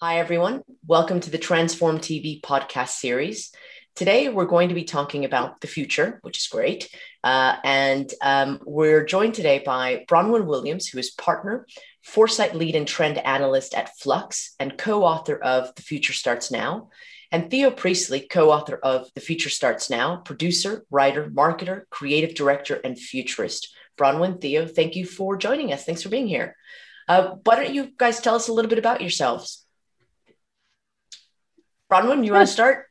Hi, 0.00 0.20
everyone. 0.20 0.62
Welcome 0.86 1.18
to 1.18 1.30
the 1.30 1.38
Transform 1.38 1.98
TV 1.98 2.40
podcast 2.40 2.90
series. 2.90 3.50
Today, 3.96 4.28
we're 4.28 4.46
going 4.46 4.68
to 4.68 4.74
be 4.76 4.84
talking 4.84 5.24
about 5.24 5.60
the 5.60 5.66
future, 5.66 6.20
which 6.22 6.38
is 6.38 6.46
great. 6.46 6.88
Uh, 7.24 7.56
and 7.64 8.08
um, 8.22 8.60
we're 8.64 9.04
joined 9.04 9.34
today 9.34 9.60
by 9.66 10.04
Bronwyn 10.08 10.46
Williams, 10.46 10.86
who 10.86 10.98
is 10.98 11.10
partner, 11.10 11.66
foresight 12.04 12.54
lead, 12.54 12.76
and 12.76 12.86
trend 12.86 13.18
analyst 13.18 13.74
at 13.74 13.98
Flux 13.98 14.54
and 14.60 14.78
co 14.78 15.02
author 15.02 15.34
of 15.34 15.74
The 15.74 15.82
Future 15.82 16.12
Starts 16.12 16.52
Now. 16.52 16.90
And 17.32 17.50
Theo 17.50 17.72
Priestley, 17.72 18.20
co 18.20 18.52
author 18.52 18.76
of 18.76 19.12
The 19.16 19.20
Future 19.20 19.50
Starts 19.50 19.90
Now, 19.90 20.18
producer, 20.18 20.86
writer, 20.92 21.28
marketer, 21.28 21.90
creative 21.90 22.36
director, 22.36 22.76
and 22.84 22.96
futurist. 22.96 23.74
Bronwyn, 23.98 24.40
Theo, 24.40 24.64
thank 24.64 24.94
you 24.94 25.04
for 25.04 25.36
joining 25.36 25.72
us. 25.72 25.84
Thanks 25.84 26.04
for 26.04 26.08
being 26.08 26.28
here. 26.28 26.54
Uh, 27.08 27.34
why 27.42 27.56
don't 27.56 27.74
you 27.74 27.90
guys 27.96 28.20
tell 28.20 28.36
us 28.36 28.46
a 28.46 28.52
little 28.52 28.68
bit 28.68 28.78
about 28.78 29.00
yourselves? 29.00 29.64
Bronwyn, 31.90 32.24
you 32.24 32.32
want 32.32 32.46
to 32.46 32.52
start? 32.52 32.86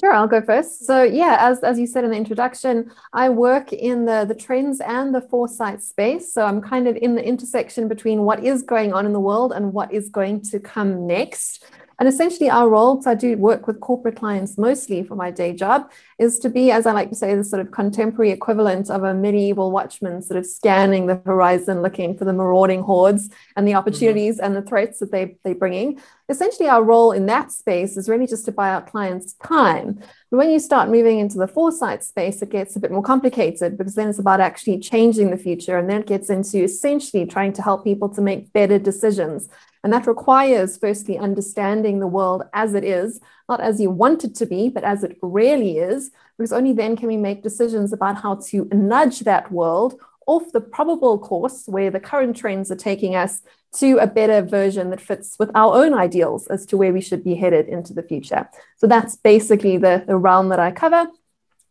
Sure, 0.00 0.12
I'll 0.12 0.28
go 0.28 0.40
first. 0.40 0.86
So 0.86 1.02
yeah, 1.02 1.36
as, 1.40 1.62
as 1.62 1.78
you 1.78 1.86
said 1.86 2.04
in 2.04 2.10
the 2.10 2.16
introduction, 2.16 2.90
I 3.12 3.28
work 3.28 3.72
in 3.74 4.06
the, 4.06 4.24
the 4.26 4.34
trends 4.34 4.80
and 4.80 5.14
the 5.14 5.20
foresight 5.20 5.82
space. 5.82 6.32
So 6.32 6.46
I'm 6.46 6.62
kind 6.62 6.88
of 6.88 6.96
in 6.96 7.14
the 7.14 7.22
intersection 7.22 7.88
between 7.88 8.22
what 8.22 8.42
is 8.42 8.62
going 8.62 8.94
on 8.94 9.04
in 9.04 9.12
the 9.12 9.20
world 9.20 9.52
and 9.52 9.74
what 9.74 9.92
is 9.92 10.08
going 10.08 10.40
to 10.42 10.60
come 10.60 11.06
next. 11.06 11.64
And 12.02 12.08
essentially, 12.08 12.50
our 12.50 12.68
role, 12.68 12.96
because 12.96 13.06
I 13.06 13.14
do 13.14 13.36
work 13.36 13.68
with 13.68 13.78
corporate 13.78 14.16
clients 14.16 14.58
mostly 14.58 15.04
for 15.04 15.14
my 15.14 15.30
day 15.30 15.52
job, 15.52 15.88
is 16.18 16.40
to 16.40 16.48
be, 16.48 16.72
as 16.72 16.84
I 16.84 16.90
like 16.90 17.10
to 17.10 17.14
say, 17.14 17.32
the 17.36 17.44
sort 17.44 17.62
of 17.62 17.70
contemporary 17.70 18.32
equivalent 18.32 18.90
of 18.90 19.04
a 19.04 19.14
medieval 19.14 19.70
watchman, 19.70 20.20
sort 20.20 20.36
of 20.36 20.44
scanning 20.44 21.06
the 21.06 21.22
horizon, 21.24 21.80
looking 21.80 22.18
for 22.18 22.24
the 22.24 22.32
marauding 22.32 22.82
hordes 22.82 23.30
and 23.54 23.68
the 23.68 23.70
mm-hmm. 23.70 23.78
opportunities 23.78 24.38
mm-hmm. 24.38 24.46
and 24.46 24.56
the 24.56 24.68
threats 24.68 24.98
that 24.98 25.12
they, 25.12 25.36
they're 25.44 25.54
bringing. 25.54 26.00
Essentially, 26.28 26.68
our 26.68 26.82
role 26.82 27.12
in 27.12 27.26
that 27.26 27.52
space 27.52 27.96
is 27.96 28.08
really 28.08 28.26
just 28.26 28.46
to 28.46 28.50
buy 28.50 28.70
our 28.70 28.82
clients 28.82 29.34
time. 29.34 30.00
But 30.32 30.38
when 30.38 30.50
you 30.50 30.58
start 30.58 30.88
moving 30.88 31.20
into 31.20 31.38
the 31.38 31.46
foresight 31.46 32.02
space, 32.02 32.42
it 32.42 32.50
gets 32.50 32.74
a 32.74 32.80
bit 32.80 32.90
more 32.90 33.04
complicated 33.04 33.78
because 33.78 33.94
then 33.94 34.08
it's 34.08 34.18
about 34.18 34.40
actually 34.40 34.80
changing 34.80 35.30
the 35.30 35.36
future. 35.36 35.78
And 35.78 35.88
then 35.88 36.00
it 36.00 36.08
gets 36.08 36.30
into 36.30 36.64
essentially 36.64 37.26
trying 37.26 37.52
to 37.52 37.62
help 37.62 37.84
people 37.84 38.08
to 38.08 38.20
make 38.20 38.52
better 38.52 38.80
decisions 38.80 39.48
and 39.82 39.92
that 39.92 40.06
requires, 40.06 40.76
firstly, 40.76 41.18
understanding 41.18 41.98
the 41.98 42.06
world 42.06 42.44
as 42.52 42.74
it 42.74 42.84
is, 42.84 43.20
not 43.48 43.60
as 43.60 43.80
you 43.80 43.90
want 43.90 44.24
it 44.24 44.34
to 44.36 44.46
be, 44.46 44.68
but 44.68 44.84
as 44.84 45.02
it 45.02 45.18
really 45.22 45.78
is, 45.78 46.10
because 46.38 46.52
only 46.52 46.72
then 46.72 46.96
can 46.96 47.08
we 47.08 47.16
make 47.16 47.42
decisions 47.42 47.92
about 47.92 48.16
how 48.16 48.36
to 48.36 48.68
nudge 48.72 49.20
that 49.20 49.50
world 49.50 50.00
off 50.26 50.52
the 50.52 50.60
probable 50.60 51.18
course 51.18 51.64
where 51.66 51.90
the 51.90 52.00
current 52.00 52.36
trends 52.36 52.70
are 52.70 52.76
taking 52.76 53.16
us 53.16 53.42
to 53.74 53.96
a 53.98 54.06
better 54.06 54.42
version 54.42 54.90
that 54.90 55.00
fits 55.00 55.36
with 55.38 55.50
our 55.54 55.74
own 55.74 55.94
ideals 55.94 56.46
as 56.46 56.64
to 56.66 56.76
where 56.76 56.92
we 56.92 57.00
should 57.00 57.24
be 57.24 57.34
headed 57.34 57.68
into 57.68 57.92
the 57.92 58.02
future. 58.02 58.48
So 58.76 58.86
that's 58.86 59.16
basically 59.16 59.78
the, 59.78 60.04
the 60.06 60.16
realm 60.16 60.50
that 60.50 60.60
I 60.60 60.70
cover. 60.70 61.08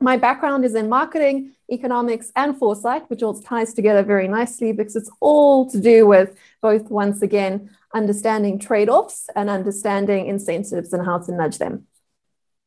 My 0.02 0.17
background 0.17 0.66
is 0.66 0.73
in 0.73 0.89
marketing, 0.89 1.53
economics, 1.71 2.31
and 2.35 2.57
foresight, 2.57 3.07
which 3.09 3.21
all 3.21 3.39
ties 3.39 3.73
together 3.75 4.02
very 4.02 4.27
nicely 4.27 4.71
because 4.71 4.95
it's 4.95 5.11
all 5.19 5.69
to 5.69 5.80
do 5.80 6.08
with 6.08 6.35
both, 6.59 6.89
once 6.89 7.21
again, 7.21 7.69
understanding 7.93 8.58
trade 8.58 8.89
offs 8.89 9.30
and 9.35 9.47
understanding 9.47 10.25
incentives 10.25 10.91
and 10.91 11.05
how 11.05 11.19
to 11.19 11.31
nudge 11.31 11.59
them. 11.59 11.85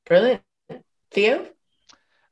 Brilliant. 0.06 0.42
Theo? 1.10 1.48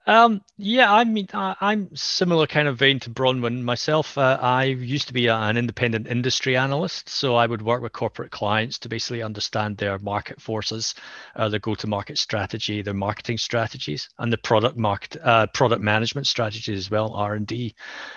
Um, 0.05 0.42
yeah, 0.58 0.92
I 0.92 1.05
mean, 1.05 1.28
I, 1.33 1.55
am 1.61 1.95
similar 1.95 2.48
kind 2.48 2.67
of 2.67 2.77
vein 2.77 2.98
to 3.00 3.11
Bronwyn 3.11 3.62
myself. 3.62 4.19
Uh, 4.19 4.36
I 4.41 4.64
used 4.64 5.06
to 5.06 5.12
be 5.12 5.28
a, 5.28 5.36
an 5.36 5.56
independent 5.56 6.09
industry 6.09 6.56
analyst, 6.56 7.09
so 7.09 7.37
I 7.37 7.47
would 7.47 7.62
work 7.62 7.82
with 7.82 7.93
corporate 7.93 8.32
clients 8.32 8.81
to 8.81 8.88
basically 8.88 9.22
understand 9.22 9.77
their 9.77 9.99
market 10.00 10.41
forces, 10.41 10.97
uh, 11.37 11.49
their 11.49 11.60
go-to-market 11.60 12.19
strategy, 12.19 12.82
their 12.82 12.94
marketing 12.94 13.38
strategies, 13.38 14.09
and 14.19 14.32
the 14.32 14.38
product 14.38 14.77
market, 14.77 15.21
uh, 15.22 15.47
product 15.54 15.82
management 15.82 16.27
strategies 16.27 16.78
as 16.78 16.91
well, 16.91 17.12
R 17.15 17.34
and 17.34 17.47
D. 17.47 17.75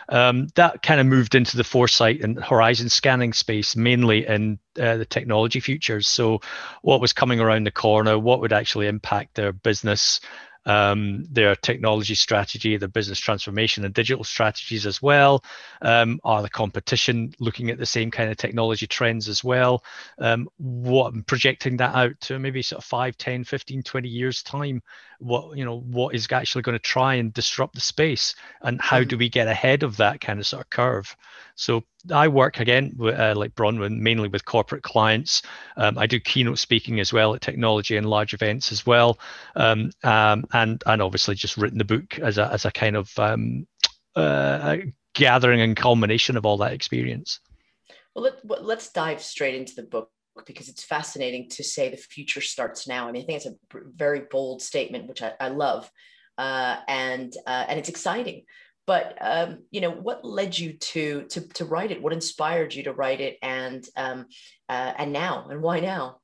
Um, 0.09 0.47
that 0.55 0.81
kind 0.81 0.99
of 0.99 1.05
moved 1.05 1.35
into 1.35 1.55
the 1.55 1.63
foresight 1.63 2.21
and 2.21 2.43
horizon 2.43 2.89
scanning 2.89 3.33
space, 3.33 3.75
mainly 3.75 4.25
in 4.25 4.57
uh, 4.79 4.97
the 4.97 5.05
technology 5.05 5.59
futures. 5.59 6.07
So, 6.07 6.41
what 6.81 6.99
was 6.99 7.13
coming 7.13 7.39
around 7.39 7.65
the 7.65 7.71
corner, 7.71 8.17
what 8.17 8.41
would 8.41 8.53
actually 8.53 8.87
impact 8.87 9.35
their 9.35 9.53
business 9.53 10.19
um, 10.65 11.25
their 11.29 11.55
technology 11.55 12.15
strategy, 12.15 12.77
their 12.77 12.87
business 12.87 13.19
transformation 13.19 13.85
and 13.85 13.93
digital 13.93 14.23
strategies 14.23 14.85
as 14.85 15.01
well? 15.01 15.43
Um, 15.81 16.19
are 16.23 16.41
the 16.41 16.49
competition 16.49 17.33
looking 17.39 17.69
at 17.69 17.77
the 17.77 17.85
same 17.85 18.11
kind 18.11 18.29
of 18.29 18.37
technology 18.37 18.87
trends 18.87 19.29
as 19.29 19.43
well? 19.43 19.83
Um, 20.19 20.49
what 20.57 21.13
projecting 21.27 21.77
that 21.77 21.95
out 21.95 22.19
to 22.21 22.39
maybe 22.39 22.61
sort 22.61 22.79
of 22.79 22.85
5, 22.85 23.17
10, 23.17 23.43
15, 23.43 23.83
20 23.83 24.09
years 24.09 24.43
time? 24.43 24.81
What, 25.19 25.57
you 25.57 25.65
know, 25.65 25.79
what 25.79 26.13
is 26.13 26.27
actually 26.31 26.63
going 26.63 26.77
to 26.77 26.79
try 26.79 27.15
and 27.15 27.33
disrupt 27.33 27.75
the 27.75 27.81
space 27.81 28.35
and 28.61 28.81
how 28.81 28.99
mm-hmm. 28.99 29.09
do 29.09 29.17
we 29.17 29.29
get 29.29 29.47
ahead 29.47 29.83
of 29.83 29.97
that 29.97 30.19
kind 30.19 30.39
of 30.39 30.47
sort 30.47 30.63
of 30.63 30.69
curve? 30.69 31.15
So 31.55 31.83
I 32.11 32.27
work 32.27 32.59
again, 32.59 32.95
uh, 32.99 33.33
like 33.35 33.55
Bronwyn, 33.55 33.99
mainly 33.99 34.27
with 34.27 34.45
corporate 34.45 34.83
clients. 34.83 35.41
Um, 35.77 35.97
I 35.97 36.07
do 36.07 36.19
keynote 36.19 36.59
speaking 36.59 36.99
as 36.99 37.11
well 37.11 37.35
at 37.35 37.41
technology 37.41 37.97
and 37.97 38.09
large 38.09 38.33
events 38.33 38.71
as 38.71 38.85
well, 38.85 39.19
um, 39.55 39.91
um, 40.03 40.45
and 40.53 40.81
and 40.85 41.01
obviously 41.01 41.35
just 41.35 41.57
written 41.57 41.77
the 41.77 41.85
book 41.85 42.19
as 42.19 42.37
a 42.37 42.51
as 42.51 42.65
a 42.65 42.71
kind 42.71 42.95
of 42.95 43.11
um, 43.17 43.67
uh, 44.15 44.77
gathering 45.13 45.61
and 45.61 45.75
culmination 45.75 46.37
of 46.37 46.45
all 46.45 46.57
that 46.57 46.73
experience. 46.73 47.39
Well, 48.13 48.23
let, 48.23 48.63
let's 48.63 48.91
dive 48.91 49.21
straight 49.21 49.55
into 49.55 49.75
the 49.75 49.83
book 49.83 50.09
because 50.45 50.69
it's 50.69 50.83
fascinating 50.83 51.49
to 51.49 51.63
say 51.63 51.89
the 51.89 51.97
future 51.97 52.41
starts 52.41 52.87
now. 52.87 53.07
I 53.07 53.11
mean, 53.11 53.23
I 53.23 53.25
think 53.25 53.37
it's 53.37 53.45
a 53.45 53.79
very 53.95 54.23
bold 54.29 54.61
statement, 54.61 55.07
which 55.07 55.21
I, 55.21 55.33
I 55.39 55.49
love, 55.49 55.89
uh, 56.37 56.77
and 56.87 57.33
uh, 57.47 57.65
and 57.67 57.79
it's 57.79 57.89
exciting 57.89 58.43
but 58.87 59.17
um, 59.21 59.59
you 59.71 59.81
know 59.81 59.91
what 59.91 60.23
led 60.23 60.57
you 60.57 60.73
to 60.73 61.23
to 61.23 61.41
to 61.49 61.65
write 61.65 61.91
it 61.91 62.01
what 62.01 62.13
inspired 62.13 62.73
you 62.73 62.83
to 62.83 62.93
write 62.93 63.21
it 63.21 63.37
and 63.41 63.87
um, 63.95 64.25
uh, 64.69 64.93
and 64.97 65.11
now 65.11 65.47
and 65.49 65.61
why 65.61 65.79
now 65.79 66.17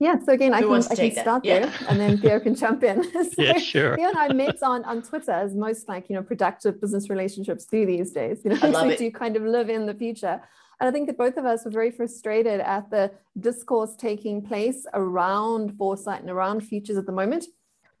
yeah, 0.00 0.16
so 0.24 0.32
again, 0.32 0.54
I 0.54 0.60
can, 0.60 0.72
I 0.72 0.94
can 0.94 1.10
start 1.10 1.44
yeah. 1.44 1.58
there 1.58 1.74
and 1.88 1.98
then 1.98 2.18
Theo 2.18 2.38
can 2.38 2.54
jump 2.54 2.84
in. 2.84 3.02
so 3.12 3.30
yeah, 3.42 3.58
sure. 3.58 3.96
Theo 3.96 4.08
and 4.08 4.16
I 4.16 4.32
met 4.32 4.62
on, 4.62 4.84
on 4.84 5.02
Twitter 5.02 5.32
as 5.32 5.56
most 5.56 5.88
like, 5.88 6.08
you 6.08 6.14
know, 6.14 6.22
productive 6.22 6.80
business 6.80 7.10
relationships 7.10 7.64
do 7.64 7.84
these 7.84 8.12
days. 8.12 8.42
You 8.44 8.52
know, 8.52 8.58
I 8.62 8.68
love 8.68 8.90
it. 8.90 9.00
you 9.00 9.10
kind 9.10 9.36
of 9.36 9.42
live 9.42 9.68
in 9.68 9.86
the 9.86 9.94
future. 9.94 10.40
And 10.80 10.88
I 10.88 10.92
think 10.92 11.08
that 11.08 11.18
both 11.18 11.36
of 11.36 11.44
us 11.44 11.64
were 11.64 11.72
very 11.72 11.90
frustrated 11.90 12.60
at 12.60 12.88
the 12.90 13.10
discourse 13.40 13.96
taking 13.96 14.40
place 14.40 14.86
around 14.94 15.76
foresight 15.76 16.20
and 16.20 16.30
around 16.30 16.60
futures 16.60 16.96
at 16.96 17.06
the 17.06 17.12
moment 17.12 17.46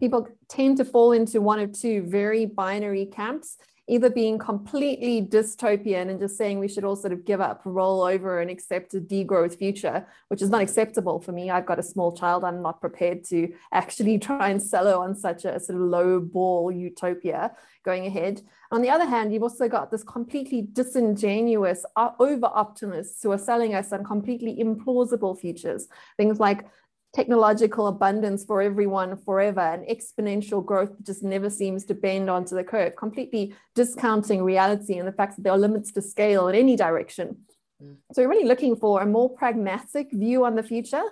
people 0.00 0.28
tend 0.48 0.76
to 0.76 0.84
fall 0.84 1.12
into 1.12 1.40
one 1.40 1.58
of 1.58 1.72
two 1.72 2.02
very 2.02 2.46
binary 2.46 3.06
camps 3.06 3.56
either 3.88 4.10
being 4.10 4.38
completely 4.38 5.22
dystopian 5.22 6.10
and 6.10 6.20
just 6.20 6.36
saying 6.36 6.58
we 6.58 6.68
should 6.68 6.84
all 6.84 6.94
sort 6.94 7.12
of 7.12 7.24
give 7.24 7.40
up, 7.40 7.62
roll 7.64 8.02
over, 8.02 8.40
and 8.40 8.50
accept 8.50 8.92
a 8.94 9.00
degrowth 9.00 9.56
future, 9.56 10.06
which 10.28 10.42
is 10.42 10.50
not 10.50 10.60
acceptable 10.60 11.18
for 11.20 11.32
me. 11.32 11.50
I've 11.50 11.64
got 11.64 11.78
a 11.78 11.82
small 11.82 12.12
child. 12.12 12.44
I'm 12.44 12.60
not 12.60 12.82
prepared 12.82 13.24
to 13.24 13.52
actually 13.72 14.18
try 14.28 14.50
and 14.50 14.62
sell 14.62 15.00
on 15.00 15.16
such 15.16 15.46
a 15.46 15.58
sort 15.58 15.80
of 15.80 15.86
low 15.86 16.20
ball 16.20 16.70
utopia 16.70 17.52
going 17.82 18.06
ahead. 18.06 18.42
On 18.70 18.82
the 18.82 18.90
other 18.90 19.06
hand, 19.06 19.32
you've 19.32 19.42
also 19.42 19.68
got 19.68 19.90
this 19.90 20.04
completely 20.04 20.68
disingenuous 20.70 21.86
over 21.96 22.46
optimists 22.46 23.22
who 23.22 23.32
are 23.32 23.38
selling 23.38 23.74
us 23.74 23.92
on 23.92 24.04
completely 24.04 24.62
implausible 24.62 25.38
futures. 25.38 25.88
Things 26.18 26.38
like 26.38 26.66
technological 27.14 27.86
abundance 27.86 28.44
for 28.44 28.60
everyone 28.60 29.16
forever 29.16 29.60
and 29.60 29.86
exponential 29.88 30.64
growth 30.64 30.92
just 31.02 31.22
never 31.22 31.48
seems 31.48 31.84
to 31.86 31.94
bend 31.94 32.28
onto 32.28 32.54
the 32.54 32.64
curve, 32.64 32.94
completely 32.96 33.54
discounting 33.74 34.42
reality 34.42 34.98
and 34.98 35.08
the 35.08 35.12
fact 35.12 35.36
that 35.36 35.42
there 35.42 35.52
are 35.52 35.58
limits 35.58 35.90
to 35.92 36.02
scale 36.02 36.48
in 36.48 36.54
any 36.54 36.76
direction. 36.76 37.36
Mm. 37.82 37.96
So 38.12 38.22
we're 38.22 38.28
really 38.28 38.48
looking 38.48 38.76
for 38.76 39.00
a 39.00 39.06
more 39.06 39.30
pragmatic 39.30 40.12
view 40.12 40.44
on 40.44 40.54
the 40.54 40.62
future, 40.62 41.04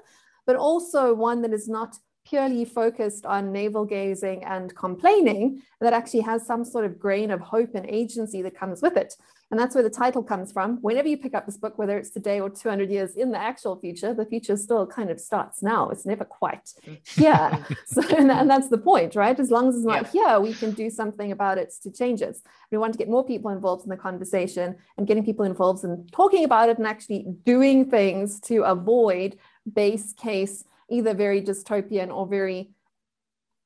but 0.46 0.56
also 0.56 1.14
one 1.14 1.42
that 1.42 1.52
is 1.52 1.68
not 1.68 1.96
purely 2.28 2.64
focused 2.64 3.24
on 3.24 3.52
navel 3.52 3.84
gazing 3.84 4.44
and 4.44 4.74
complaining 4.74 5.62
that 5.80 5.92
actually 5.92 6.20
has 6.20 6.44
some 6.46 6.64
sort 6.64 6.84
of 6.84 6.98
grain 6.98 7.30
of 7.30 7.40
hope 7.40 7.74
and 7.74 7.88
agency 7.88 8.42
that 8.42 8.56
comes 8.56 8.82
with 8.82 8.96
it. 8.96 9.14
And 9.50 9.60
that's 9.60 9.76
where 9.76 9.84
the 9.84 9.90
title 9.90 10.24
comes 10.24 10.50
from. 10.50 10.78
Whenever 10.82 11.06
you 11.06 11.16
pick 11.16 11.32
up 11.32 11.46
this 11.46 11.56
book, 11.56 11.78
whether 11.78 11.96
it's 11.96 12.10
today 12.10 12.40
or 12.40 12.50
200 12.50 12.90
years 12.90 13.14
in 13.14 13.30
the 13.30 13.38
actual 13.38 13.78
future, 13.78 14.12
the 14.12 14.26
future 14.26 14.56
still 14.56 14.88
kind 14.88 15.08
of 15.08 15.20
starts 15.20 15.62
now. 15.62 15.88
It's 15.90 16.04
never 16.04 16.24
quite 16.24 16.68
here. 17.04 17.64
so, 17.86 18.02
and, 18.16 18.30
and, 18.32 18.50
that's 18.50 18.68
the 18.70 18.78
point, 18.78 19.14
right? 19.14 19.38
As 19.38 19.52
long 19.52 19.68
as 19.68 19.76
it's 19.76 19.84
not 19.84 20.12
yeah. 20.12 20.24
here, 20.30 20.40
we 20.40 20.52
can 20.52 20.72
do 20.72 20.90
something 20.90 21.30
about 21.30 21.58
it 21.58 21.72
to 21.84 21.92
change 21.92 22.22
it. 22.22 22.36
We 22.72 22.78
want 22.78 22.92
to 22.94 22.98
get 22.98 23.08
more 23.08 23.24
people 23.24 23.52
involved 23.52 23.84
in 23.84 23.90
the 23.90 23.96
conversation 23.96 24.74
and 24.96 25.06
getting 25.06 25.24
people 25.24 25.44
involved 25.44 25.84
in 25.84 26.08
talking 26.10 26.42
about 26.42 26.68
it 26.68 26.78
and 26.78 26.86
actually 26.86 27.26
doing 27.44 27.88
things 27.88 28.40
to 28.40 28.64
avoid 28.64 29.38
base 29.72 30.12
case, 30.12 30.64
either 30.90 31.14
very 31.14 31.42
dystopian 31.42 32.14
or 32.14 32.26
very 32.26 32.70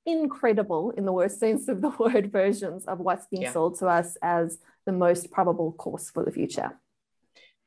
incredible 0.06 0.90
in 0.90 1.04
the 1.04 1.12
worst 1.12 1.38
sense 1.38 1.68
of 1.68 1.80
the 1.80 1.90
word 1.98 2.32
versions 2.32 2.84
of 2.86 2.98
what's 2.98 3.26
being 3.26 3.42
yeah. 3.42 3.52
sold 3.52 3.78
to 3.78 3.86
us 3.86 4.16
as 4.22 4.58
the 4.86 4.92
most 4.92 5.30
probable 5.30 5.72
course 5.72 6.10
for 6.10 6.24
the 6.24 6.32
future? 6.32 6.78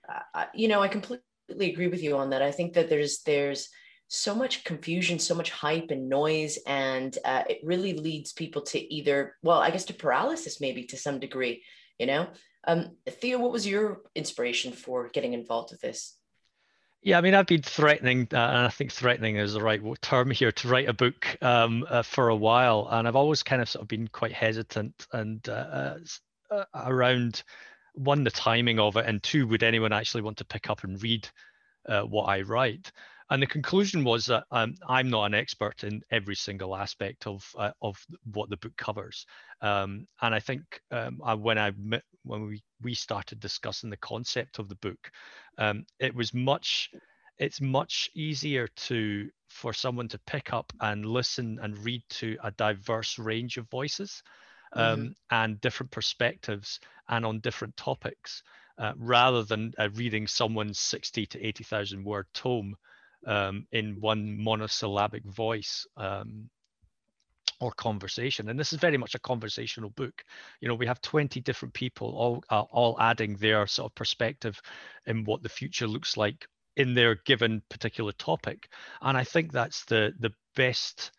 Uh, 0.07 0.45
you 0.53 0.67
know, 0.67 0.81
I 0.81 0.87
completely 0.87 1.23
agree 1.71 1.87
with 1.87 2.03
you 2.03 2.17
on 2.17 2.31
that. 2.31 2.41
I 2.41 2.51
think 2.51 2.73
that 2.73 2.89
there's 2.89 3.21
there's 3.23 3.69
so 4.09 4.35
much 4.35 4.63
confusion, 4.63 5.17
so 5.17 5.33
much 5.33 5.49
hype 5.49 5.89
and 5.89 6.09
noise, 6.09 6.59
and 6.67 7.17
uh, 7.25 7.43
it 7.49 7.59
really 7.63 7.93
leads 7.93 8.33
people 8.33 8.61
to 8.61 8.93
either, 8.93 9.35
well, 9.41 9.59
I 9.59 9.71
guess 9.71 9.85
to 9.85 9.93
paralysis 9.93 10.61
maybe 10.61 10.83
to 10.85 10.97
some 10.97 11.19
degree. 11.19 11.63
You 11.99 12.07
know, 12.07 12.27
um, 12.67 12.97
Theo, 13.09 13.39
what 13.39 13.51
was 13.51 13.65
your 13.65 14.01
inspiration 14.15 14.73
for 14.73 15.09
getting 15.09 15.33
involved 15.33 15.71
with 15.71 15.81
this? 15.81 16.17
Yeah, 17.05 17.17
I 17.17 17.21
mean, 17.21 17.35
I've 17.35 17.47
been 17.47 17.61
threatening, 17.61 18.29
uh, 18.31 18.37
and 18.37 18.57
I 18.59 18.69
think 18.69 18.89
threatening 18.89 19.35
is 19.35 19.53
the 19.53 19.61
right 19.61 19.81
term 20.01 20.31
here, 20.31 20.53
to 20.53 20.67
write 20.69 20.87
a 20.87 20.93
book 20.93 21.37
um, 21.41 21.85
uh, 21.89 22.01
for 22.01 22.29
a 22.29 22.35
while, 22.35 22.87
and 22.89 23.05
I've 23.05 23.17
always 23.17 23.43
kind 23.43 23.61
of 23.61 23.67
sort 23.67 23.81
of 23.81 23.89
been 23.89 24.07
quite 24.07 24.31
hesitant 24.31 25.05
and 25.11 25.47
uh, 25.49 25.95
uh 26.49 26.63
around 26.73 27.43
one 27.93 28.23
the 28.23 28.31
timing 28.31 28.79
of 28.79 28.95
it, 28.95 29.05
and 29.05 29.21
two, 29.21 29.45
would 29.47 29.63
anyone 29.63 29.91
actually 29.91 30.21
want 30.21 30.37
to 30.37 30.45
pick 30.45 30.69
up 30.69 30.85
and 30.85 31.01
read 31.03 31.27
uh, 31.89 32.03
what 32.03 32.29
I 32.29 32.41
write? 32.41 32.89
And 33.29 33.41
the 33.41 33.47
conclusion 33.47 34.05
was 34.05 34.27
that 34.27 34.45
um, 34.51 34.75
I'm 34.87 35.09
not 35.09 35.25
an 35.25 35.33
expert 35.33 35.83
in 35.83 36.03
every 36.09 36.35
single 36.35 36.73
aspect 36.73 37.27
of 37.27 37.45
uh, 37.57 37.71
of 37.81 37.97
what 38.31 38.49
the 38.49 38.57
book 38.57 38.77
covers. 38.77 39.25
Um, 39.61 40.07
and 40.21 40.33
I 40.33 40.39
think 40.39 40.79
um, 40.91 41.19
I, 41.23 41.33
when 41.33 41.57
I 41.57 41.73
when 42.23 42.47
we 42.47 42.63
we 42.83 42.93
started 42.93 43.39
discussing 43.39 43.89
the 43.89 43.97
concept 43.97 44.59
of 44.59 44.69
the 44.69 44.75
book, 44.75 45.11
um, 45.57 45.85
it 45.99 46.13
was 46.13 46.33
much 46.33 46.89
it's 47.39 47.61
much 47.61 48.09
easier 48.15 48.67
to 48.75 49.29
for 49.49 49.73
someone 49.73 50.07
to 50.07 50.19
pick 50.19 50.53
up 50.53 50.71
and 50.81 51.05
listen 51.05 51.59
and 51.61 51.77
read 51.79 52.03
to 52.09 52.37
a 52.43 52.51
diverse 52.51 53.17
range 53.19 53.57
of 53.57 53.69
voices 53.69 54.23
um, 54.73 54.99
mm-hmm. 54.99 55.07
and 55.31 55.61
different 55.61 55.91
perspectives 55.91 56.79
and 57.09 57.25
on 57.25 57.39
different 57.39 57.75
topics 57.77 58.43
uh, 58.79 58.93
rather 58.97 59.43
than 59.43 59.71
uh, 59.77 59.89
reading 59.95 60.27
someone's 60.27 60.79
60 60.79 61.25
to 61.27 61.45
80,000 61.45 62.03
word 62.03 62.25
tome 62.33 62.75
um, 63.27 63.65
in 63.71 63.99
one 63.99 64.43
monosyllabic 64.43 65.23
voice 65.25 65.85
um, 65.97 66.49
or 67.63 67.71
conversation. 67.71 68.49
And 68.49 68.59
this 68.59 68.73
is 68.73 68.79
very 68.79 68.97
much 68.97 69.15
a 69.15 69.19
conversational 69.19 69.89
book. 69.91 70.23
You 70.59 70.67
know, 70.67 70.75
we 70.75 70.85
have 70.85 71.01
20 71.01 71.39
different 71.39 71.73
people 71.73 72.09
all 72.09 72.43
uh, 72.49 72.61
all 72.71 72.97
adding 72.99 73.35
their 73.37 73.65
sort 73.67 73.91
of 73.91 73.95
perspective 73.95 74.61
in 75.05 75.23
what 75.23 75.41
the 75.41 75.49
future 75.49 75.87
looks 75.87 76.17
like 76.17 76.45
in 76.75 76.93
their 76.93 77.15
given 77.25 77.61
particular 77.69 78.11
topic. 78.13 78.69
And 79.01 79.17
I 79.17 79.23
think 79.23 79.51
that's 79.51 79.85
the 79.85 80.13
the 80.19 80.33
best 80.55 81.11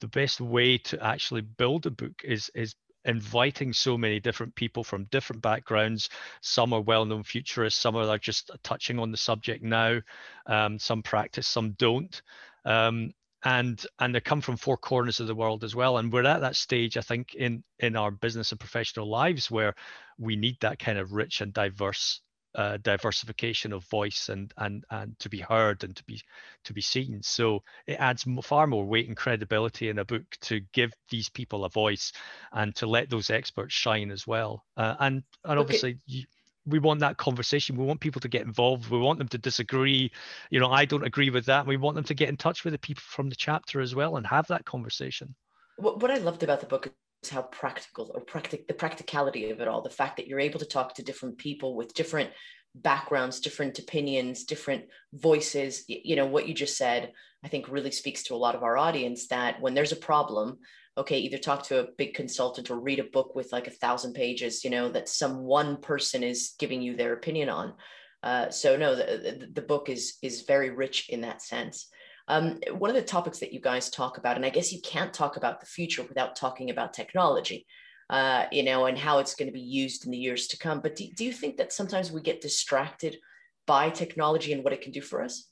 the 0.00 0.08
best 0.08 0.40
way 0.40 0.78
to 0.78 1.02
actually 1.02 1.40
build 1.40 1.86
a 1.86 1.90
book 1.90 2.22
is 2.22 2.50
is 2.54 2.74
inviting 3.04 3.72
so 3.72 3.98
many 3.98 4.20
different 4.20 4.54
people 4.54 4.84
from 4.84 5.04
different 5.10 5.42
backgrounds. 5.42 6.08
Some 6.40 6.72
are 6.72 6.80
well-known 6.80 7.22
futurists, 7.24 7.80
some 7.80 7.96
are 7.96 8.18
just 8.18 8.50
touching 8.62 8.98
on 8.98 9.10
the 9.10 9.16
subject 9.16 9.62
now. 9.62 10.00
Um, 10.46 10.78
some 10.78 11.02
practice, 11.02 11.46
some 11.46 11.72
don't. 11.72 12.22
Um, 12.64 13.12
and 13.44 13.84
and 13.98 14.14
they 14.14 14.20
come 14.20 14.40
from 14.40 14.56
four 14.56 14.76
corners 14.76 15.20
of 15.20 15.26
the 15.26 15.34
world 15.34 15.64
as 15.64 15.74
well. 15.74 15.98
And 15.98 16.12
we're 16.12 16.26
at 16.26 16.40
that 16.40 16.56
stage, 16.56 16.96
I 16.96 17.02
think, 17.02 17.34
in 17.34 17.62
in 17.78 17.96
our 17.96 18.10
business 18.10 18.50
and 18.50 18.60
professional 18.60 19.08
lives 19.08 19.50
where 19.50 19.74
we 20.18 20.36
need 20.36 20.56
that 20.60 20.78
kind 20.78 20.98
of 20.98 21.12
rich 21.12 21.40
and 21.40 21.52
diverse 21.52 22.20
uh, 22.54 22.78
diversification 22.82 23.72
of 23.72 23.84
voice 23.84 24.28
and 24.28 24.54
and 24.56 24.84
and 24.90 25.18
to 25.18 25.28
be 25.28 25.40
heard 25.40 25.84
and 25.84 25.94
to 25.96 26.04
be 26.04 26.20
to 26.64 26.72
be 26.72 26.80
seen. 26.80 27.20
So 27.22 27.62
it 27.86 27.94
adds 27.94 28.24
far 28.42 28.66
more 28.66 28.86
weight 28.86 29.08
and 29.08 29.16
credibility 29.16 29.90
in 29.90 29.98
a 29.98 30.04
book 30.04 30.24
to 30.42 30.60
give 30.72 30.92
these 31.10 31.28
people 31.28 31.64
a 31.64 31.68
voice 31.70 32.12
and 32.52 32.74
to 32.76 32.86
let 32.86 33.10
those 33.10 33.30
experts 33.30 33.74
shine 33.74 34.10
as 34.10 34.26
well. 34.26 34.64
Uh, 34.76 34.94
and 35.00 35.22
and 35.44 35.58
obviously. 35.58 35.90
Okay. 35.90 36.00
You, 36.06 36.24
we 36.66 36.78
want 36.78 37.00
that 37.00 37.16
conversation. 37.16 37.76
We 37.76 37.84
want 37.84 38.00
people 38.00 38.20
to 38.20 38.28
get 38.28 38.42
involved. 38.42 38.90
We 38.90 38.98
want 38.98 39.18
them 39.18 39.28
to 39.28 39.38
disagree. 39.38 40.10
You 40.50 40.60
know, 40.60 40.70
I 40.70 40.84
don't 40.84 41.04
agree 41.04 41.30
with 41.30 41.46
that. 41.46 41.66
We 41.66 41.76
want 41.76 41.96
them 41.96 42.04
to 42.04 42.14
get 42.14 42.28
in 42.28 42.36
touch 42.36 42.64
with 42.64 42.72
the 42.72 42.78
people 42.78 43.02
from 43.06 43.28
the 43.28 43.36
chapter 43.36 43.80
as 43.80 43.94
well 43.94 44.16
and 44.16 44.26
have 44.26 44.46
that 44.48 44.64
conversation. 44.64 45.34
What, 45.76 46.00
what 46.00 46.10
I 46.10 46.18
loved 46.18 46.42
about 46.42 46.60
the 46.60 46.66
book 46.66 46.92
is 47.22 47.30
how 47.30 47.42
practical 47.42 48.10
or 48.14 48.20
practic 48.20 48.66
the 48.66 48.74
practicality 48.74 49.50
of 49.50 49.60
it 49.60 49.68
all. 49.68 49.82
The 49.82 49.90
fact 49.90 50.16
that 50.16 50.26
you're 50.26 50.40
able 50.40 50.60
to 50.60 50.66
talk 50.66 50.94
to 50.94 51.02
different 51.02 51.38
people 51.38 51.76
with 51.76 51.94
different 51.94 52.30
backgrounds, 52.74 53.40
different 53.40 53.78
opinions, 53.78 54.44
different 54.44 54.84
voices. 55.12 55.84
You 55.86 56.16
know, 56.16 56.26
what 56.26 56.48
you 56.48 56.54
just 56.54 56.76
said, 56.76 57.12
I 57.44 57.48
think 57.48 57.68
really 57.68 57.90
speaks 57.90 58.22
to 58.24 58.34
a 58.34 58.36
lot 58.36 58.54
of 58.54 58.62
our 58.62 58.76
audience 58.76 59.28
that 59.28 59.60
when 59.60 59.74
there's 59.74 59.92
a 59.92 59.96
problem, 59.96 60.58
okay, 60.96 61.18
either 61.18 61.38
talk 61.38 61.62
to 61.64 61.80
a 61.80 61.88
big 61.98 62.14
consultant 62.14 62.70
or 62.70 62.78
read 62.78 63.00
a 63.00 63.04
book 63.04 63.34
with 63.34 63.52
like 63.52 63.66
a 63.66 63.72
thousand 63.72 64.14
pages, 64.14 64.64
you 64.64 64.70
know, 64.70 64.88
that 64.88 65.08
some 65.08 65.42
one 65.42 65.76
person 65.76 66.22
is 66.22 66.54
giving 66.58 66.80
you 66.80 66.96
their 66.96 67.12
opinion 67.12 67.48
on. 67.48 67.74
Uh, 68.22 68.48
so 68.50 68.76
no, 68.76 68.94
the, 68.94 69.48
the, 69.52 69.60
book 69.60 69.90
is 69.90 70.16
is 70.22 70.42
very 70.42 70.70
rich 70.70 71.10
in 71.10 71.20
that 71.20 71.42
sense. 71.42 71.88
Um, 72.26 72.58
one 72.72 72.88
of 72.88 72.96
the 72.96 73.02
topics 73.02 73.38
that 73.40 73.52
you 73.52 73.60
guys 73.60 73.90
talk 73.90 74.16
about, 74.16 74.36
and 74.36 74.46
I 74.46 74.50
guess 74.50 74.72
you 74.72 74.80
can't 74.80 75.12
talk 75.12 75.36
about 75.36 75.60
the 75.60 75.66
future 75.66 76.02
without 76.02 76.36
talking 76.36 76.70
about 76.70 76.94
technology, 76.94 77.66
uh, 78.08 78.46
you 78.50 78.62
know, 78.62 78.86
and 78.86 78.96
how 78.96 79.18
it's 79.18 79.34
going 79.34 79.48
to 79.48 79.52
be 79.52 79.60
used 79.60 80.06
in 80.06 80.10
the 80.10 80.16
years 80.16 80.46
to 80.48 80.58
come. 80.58 80.80
But 80.80 80.96
do, 80.96 81.06
do 81.14 81.24
you 81.24 81.32
think 81.32 81.58
that 81.58 81.72
sometimes 81.72 82.10
we 82.10 82.22
get 82.22 82.40
distracted 82.40 83.18
by 83.66 83.90
technology 83.90 84.54
and 84.54 84.64
what 84.64 84.72
it 84.72 84.80
can 84.80 84.92
do 84.92 85.02
for 85.02 85.22
us? 85.22 85.50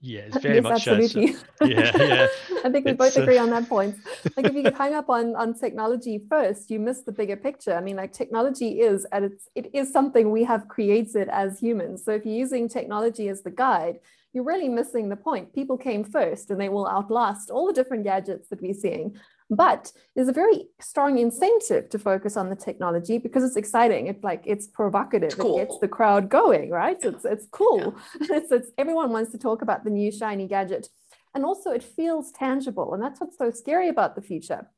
Yeah, 0.00 0.20
it's 0.20 0.38
very 0.42 0.56
yes, 0.56 0.62
much 0.62 0.88
absolutely. 0.88 1.36
Uh, 1.60 1.64
yeah, 1.66 1.96
yeah. 1.96 2.26
I 2.64 2.70
think 2.70 2.84
we 2.84 2.92
it's, 2.92 2.98
both 2.98 3.16
agree 3.16 3.38
uh... 3.38 3.42
on 3.42 3.50
that 3.50 3.68
point. 3.68 3.96
Like 4.36 4.46
if 4.46 4.54
you 4.54 4.62
get 4.62 4.74
hung 4.74 4.94
up 4.94 5.10
on 5.10 5.36
on 5.36 5.54
technology 5.54 6.22
first, 6.28 6.70
you 6.70 6.78
miss 6.78 7.02
the 7.02 7.12
bigger 7.12 7.36
picture. 7.36 7.74
I 7.74 7.80
mean, 7.80 7.96
like 7.96 8.12
technology 8.12 8.80
is 8.80 9.06
at 9.12 9.22
its 9.22 9.48
it 9.54 9.70
is 9.74 9.92
something 9.92 10.30
we 10.30 10.44
have 10.44 10.68
created 10.68 11.28
as 11.28 11.60
humans. 11.60 12.04
So 12.04 12.12
if 12.12 12.24
you're 12.24 12.34
using 12.34 12.68
technology 12.68 13.28
as 13.28 13.42
the 13.42 13.50
guide, 13.50 14.00
you're 14.32 14.44
really 14.44 14.68
missing 14.68 15.08
the 15.08 15.16
point. 15.16 15.54
People 15.54 15.76
came 15.76 16.04
first 16.04 16.50
and 16.50 16.60
they 16.60 16.68
will 16.68 16.86
outlast 16.86 17.50
all 17.50 17.66
the 17.66 17.72
different 17.72 18.04
gadgets 18.04 18.48
that 18.48 18.62
we're 18.62 18.74
seeing. 18.74 19.16
But 19.50 19.92
there's 20.14 20.28
a 20.28 20.32
very 20.32 20.66
strong 20.80 21.18
incentive 21.18 21.90
to 21.90 21.98
focus 21.98 22.36
on 22.36 22.50
the 22.50 22.56
technology 22.56 23.18
because 23.18 23.42
it's 23.42 23.56
exciting. 23.56 24.06
It's 24.06 24.22
like 24.22 24.42
it's 24.46 24.68
provocative. 24.68 25.30
It's 25.30 25.34
cool. 25.34 25.58
It 25.58 25.66
gets 25.66 25.78
the 25.80 25.88
crowd 25.88 26.28
going, 26.28 26.70
right? 26.70 26.96
Yeah. 27.02 27.10
It's 27.10 27.24
it's 27.24 27.46
cool. 27.50 27.96
Yeah. 28.20 28.36
it's, 28.36 28.52
it's 28.52 28.70
everyone 28.78 29.10
wants 29.10 29.32
to 29.32 29.38
talk 29.38 29.62
about 29.62 29.82
the 29.82 29.90
new 29.90 30.12
shiny 30.12 30.46
gadget. 30.46 30.88
And 31.34 31.44
also 31.44 31.70
it 31.70 31.82
feels 31.82 32.30
tangible. 32.30 32.94
And 32.94 33.02
that's 33.02 33.20
what's 33.20 33.38
so 33.38 33.50
scary 33.50 33.88
about 33.88 34.14
the 34.14 34.22
future 34.22 34.68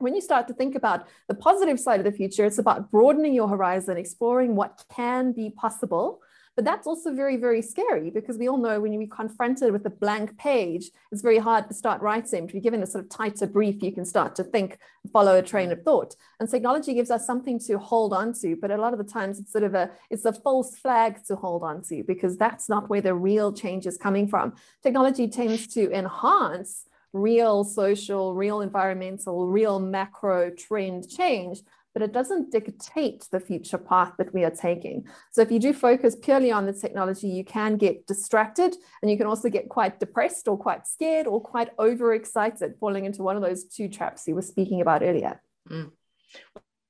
when 0.00 0.14
you 0.14 0.20
start 0.20 0.48
to 0.48 0.54
think 0.54 0.74
about 0.74 1.06
the 1.28 1.34
positive 1.34 1.78
side 1.78 2.00
of 2.00 2.04
the 2.04 2.12
future, 2.12 2.44
it's 2.44 2.58
about 2.58 2.90
broadening 2.90 3.34
your 3.34 3.48
horizon, 3.48 3.96
exploring 3.96 4.56
what 4.56 4.82
can 4.90 5.32
be 5.32 5.50
possible, 5.50 6.20
but 6.60 6.66
that's 6.66 6.86
also 6.86 7.14
very, 7.14 7.38
very 7.38 7.62
scary 7.62 8.10
because 8.10 8.36
we 8.36 8.46
all 8.46 8.58
know 8.58 8.82
when 8.82 8.92
you're 8.92 9.06
confronted 9.08 9.72
with 9.72 9.86
a 9.86 9.88
blank 9.88 10.36
page, 10.36 10.90
it's 11.10 11.22
very 11.22 11.38
hard 11.38 11.66
to 11.68 11.72
start 11.72 12.02
writing. 12.02 12.46
To 12.46 12.52
be 12.52 12.60
given 12.60 12.82
a 12.82 12.86
sort 12.86 13.02
of 13.02 13.08
tighter 13.08 13.46
brief, 13.46 13.82
you 13.82 13.90
can 13.92 14.04
start 14.04 14.36
to 14.36 14.44
think, 14.44 14.76
follow 15.10 15.38
a 15.38 15.42
train 15.42 15.72
of 15.72 15.78
mm. 15.78 15.84
thought. 15.84 16.16
And 16.38 16.50
technology 16.50 16.92
gives 16.92 17.10
us 17.10 17.26
something 17.26 17.58
to 17.60 17.78
hold 17.78 18.12
on 18.12 18.34
to, 18.42 18.56
but 18.56 18.70
a 18.70 18.76
lot 18.76 18.92
of 18.92 18.98
the 18.98 19.10
times 19.10 19.38
it's 19.38 19.50
sort 19.50 19.64
of 19.64 19.74
a 19.74 19.90
it's 20.10 20.26
a 20.26 20.34
false 20.34 20.76
flag 20.76 21.24
to 21.28 21.36
hold 21.36 21.62
on 21.62 21.80
to 21.84 22.04
because 22.06 22.36
that's 22.36 22.68
not 22.68 22.90
where 22.90 23.00
the 23.00 23.14
real 23.14 23.54
change 23.54 23.86
is 23.86 23.96
coming 23.96 24.28
from. 24.28 24.52
Technology 24.82 25.28
tends 25.28 25.66
to 25.68 25.90
enhance 25.90 26.84
real 27.14 27.64
social, 27.64 28.34
real 28.34 28.60
environmental, 28.60 29.46
real 29.46 29.80
macro 29.80 30.50
trend 30.50 31.08
change 31.08 31.62
but 31.92 32.02
it 32.02 32.12
doesn't 32.12 32.52
dictate 32.52 33.26
the 33.30 33.40
future 33.40 33.78
path 33.78 34.12
that 34.18 34.32
we 34.32 34.44
are 34.44 34.50
taking. 34.50 35.06
So 35.32 35.42
if 35.42 35.50
you 35.50 35.58
do 35.58 35.72
focus 35.72 36.16
purely 36.16 36.52
on 36.52 36.66
the 36.66 36.72
technology, 36.72 37.28
you 37.28 37.44
can 37.44 37.76
get 37.76 38.06
distracted 38.06 38.76
and 39.02 39.10
you 39.10 39.16
can 39.16 39.26
also 39.26 39.48
get 39.48 39.68
quite 39.68 39.98
depressed 39.98 40.48
or 40.48 40.56
quite 40.56 40.86
scared 40.86 41.26
or 41.26 41.40
quite 41.40 41.70
overexcited, 41.78 42.74
falling 42.78 43.04
into 43.04 43.22
one 43.22 43.36
of 43.36 43.42
those 43.42 43.64
two 43.64 43.88
traps 43.88 44.28
you 44.28 44.34
were 44.34 44.42
speaking 44.42 44.80
about 44.80 45.02
earlier. 45.02 45.42
Mm. 45.68 45.90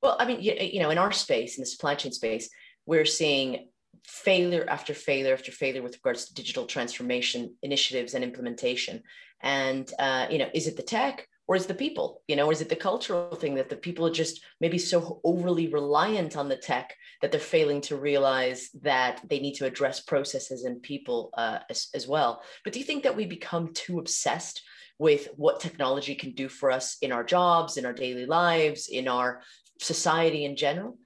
Well, 0.03 0.17
I 0.19 0.27
mean, 0.27 0.41
you 0.41 0.81
know, 0.81 0.91
in 0.91 0.99
our 0.99 1.13
space, 1.13 1.59
in 1.59 1.63
the 1.63 1.67
supply 1.67 1.95
chain 1.95 2.13
space, 2.13 2.49
we're 2.87 3.05
seeing 3.05 3.69
failure 4.07 4.65
after 4.69 4.95
failure 4.95 5.35
after 5.35 5.53
failure 5.53 5.83
with 5.83 5.95
regards 5.95 6.27
to 6.27 6.35
digital 6.35 6.67
transformation 6.67 7.55
initiatives 7.63 8.15
and 8.15 8.25
implementation. 8.25 9.03
And, 9.43 9.91
uh, 9.99 10.27
you 10.31 10.39
know, 10.39 10.49
is 10.55 10.67
it 10.67 10.77
the 10.77 10.83
tech? 10.83 11.29
Or 11.51 11.57
is 11.57 11.67
the 11.67 11.75
people 11.75 12.23
you 12.29 12.37
know 12.37 12.51
is 12.51 12.61
it 12.61 12.69
the 12.69 12.77
cultural 12.77 13.35
thing 13.35 13.57
that 13.57 13.69
the 13.69 13.77
people 13.77 14.07
are 14.07 14.13
just 14.23 14.41
maybe 14.61 14.79
so 14.79 15.21
overly 15.25 15.67
reliant 15.67 16.37
on 16.37 16.49
the 16.49 16.57
tech 16.57 16.95
that 17.21 17.33
they're 17.33 17.41
failing 17.41 17.81
to 17.81 17.97
realize 17.97 18.71
that 18.83 19.21
they 19.29 19.41
need 19.41 19.55
to 19.55 19.67
address 19.67 20.01
processes 20.01 20.65
and 20.65 20.81
people 20.83 21.31
uh, 21.37 21.59
as, 21.69 21.89
as 21.93 22.07
well 22.07 22.41
but 22.65 22.73
do 22.73 22.79
you 22.79 22.85
think 22.85 23.03
that 23.03 23.17
we 23.17 23.27
become 23.27 23.75
too 23.75 23.99
obsessed 23.99 24.63
with 24.99 25.29
what 25.37 25.61
technology 25.61 26.15
can 26.15 26.33
do 26.33 26.49
for 26.49 26.71
us 26.71 26.97
in 27.03 27.11
our 27.11 27.25
jobs 27.25 27.77
in 27.77 27.85
our 27.85 27.93
daily 27.93 28.27
lives 28.27 28.89
in 28.89 29.09
our 29.09 29.43
society 29.81 30.45
in 30.45 30.57
general 30.57 30.97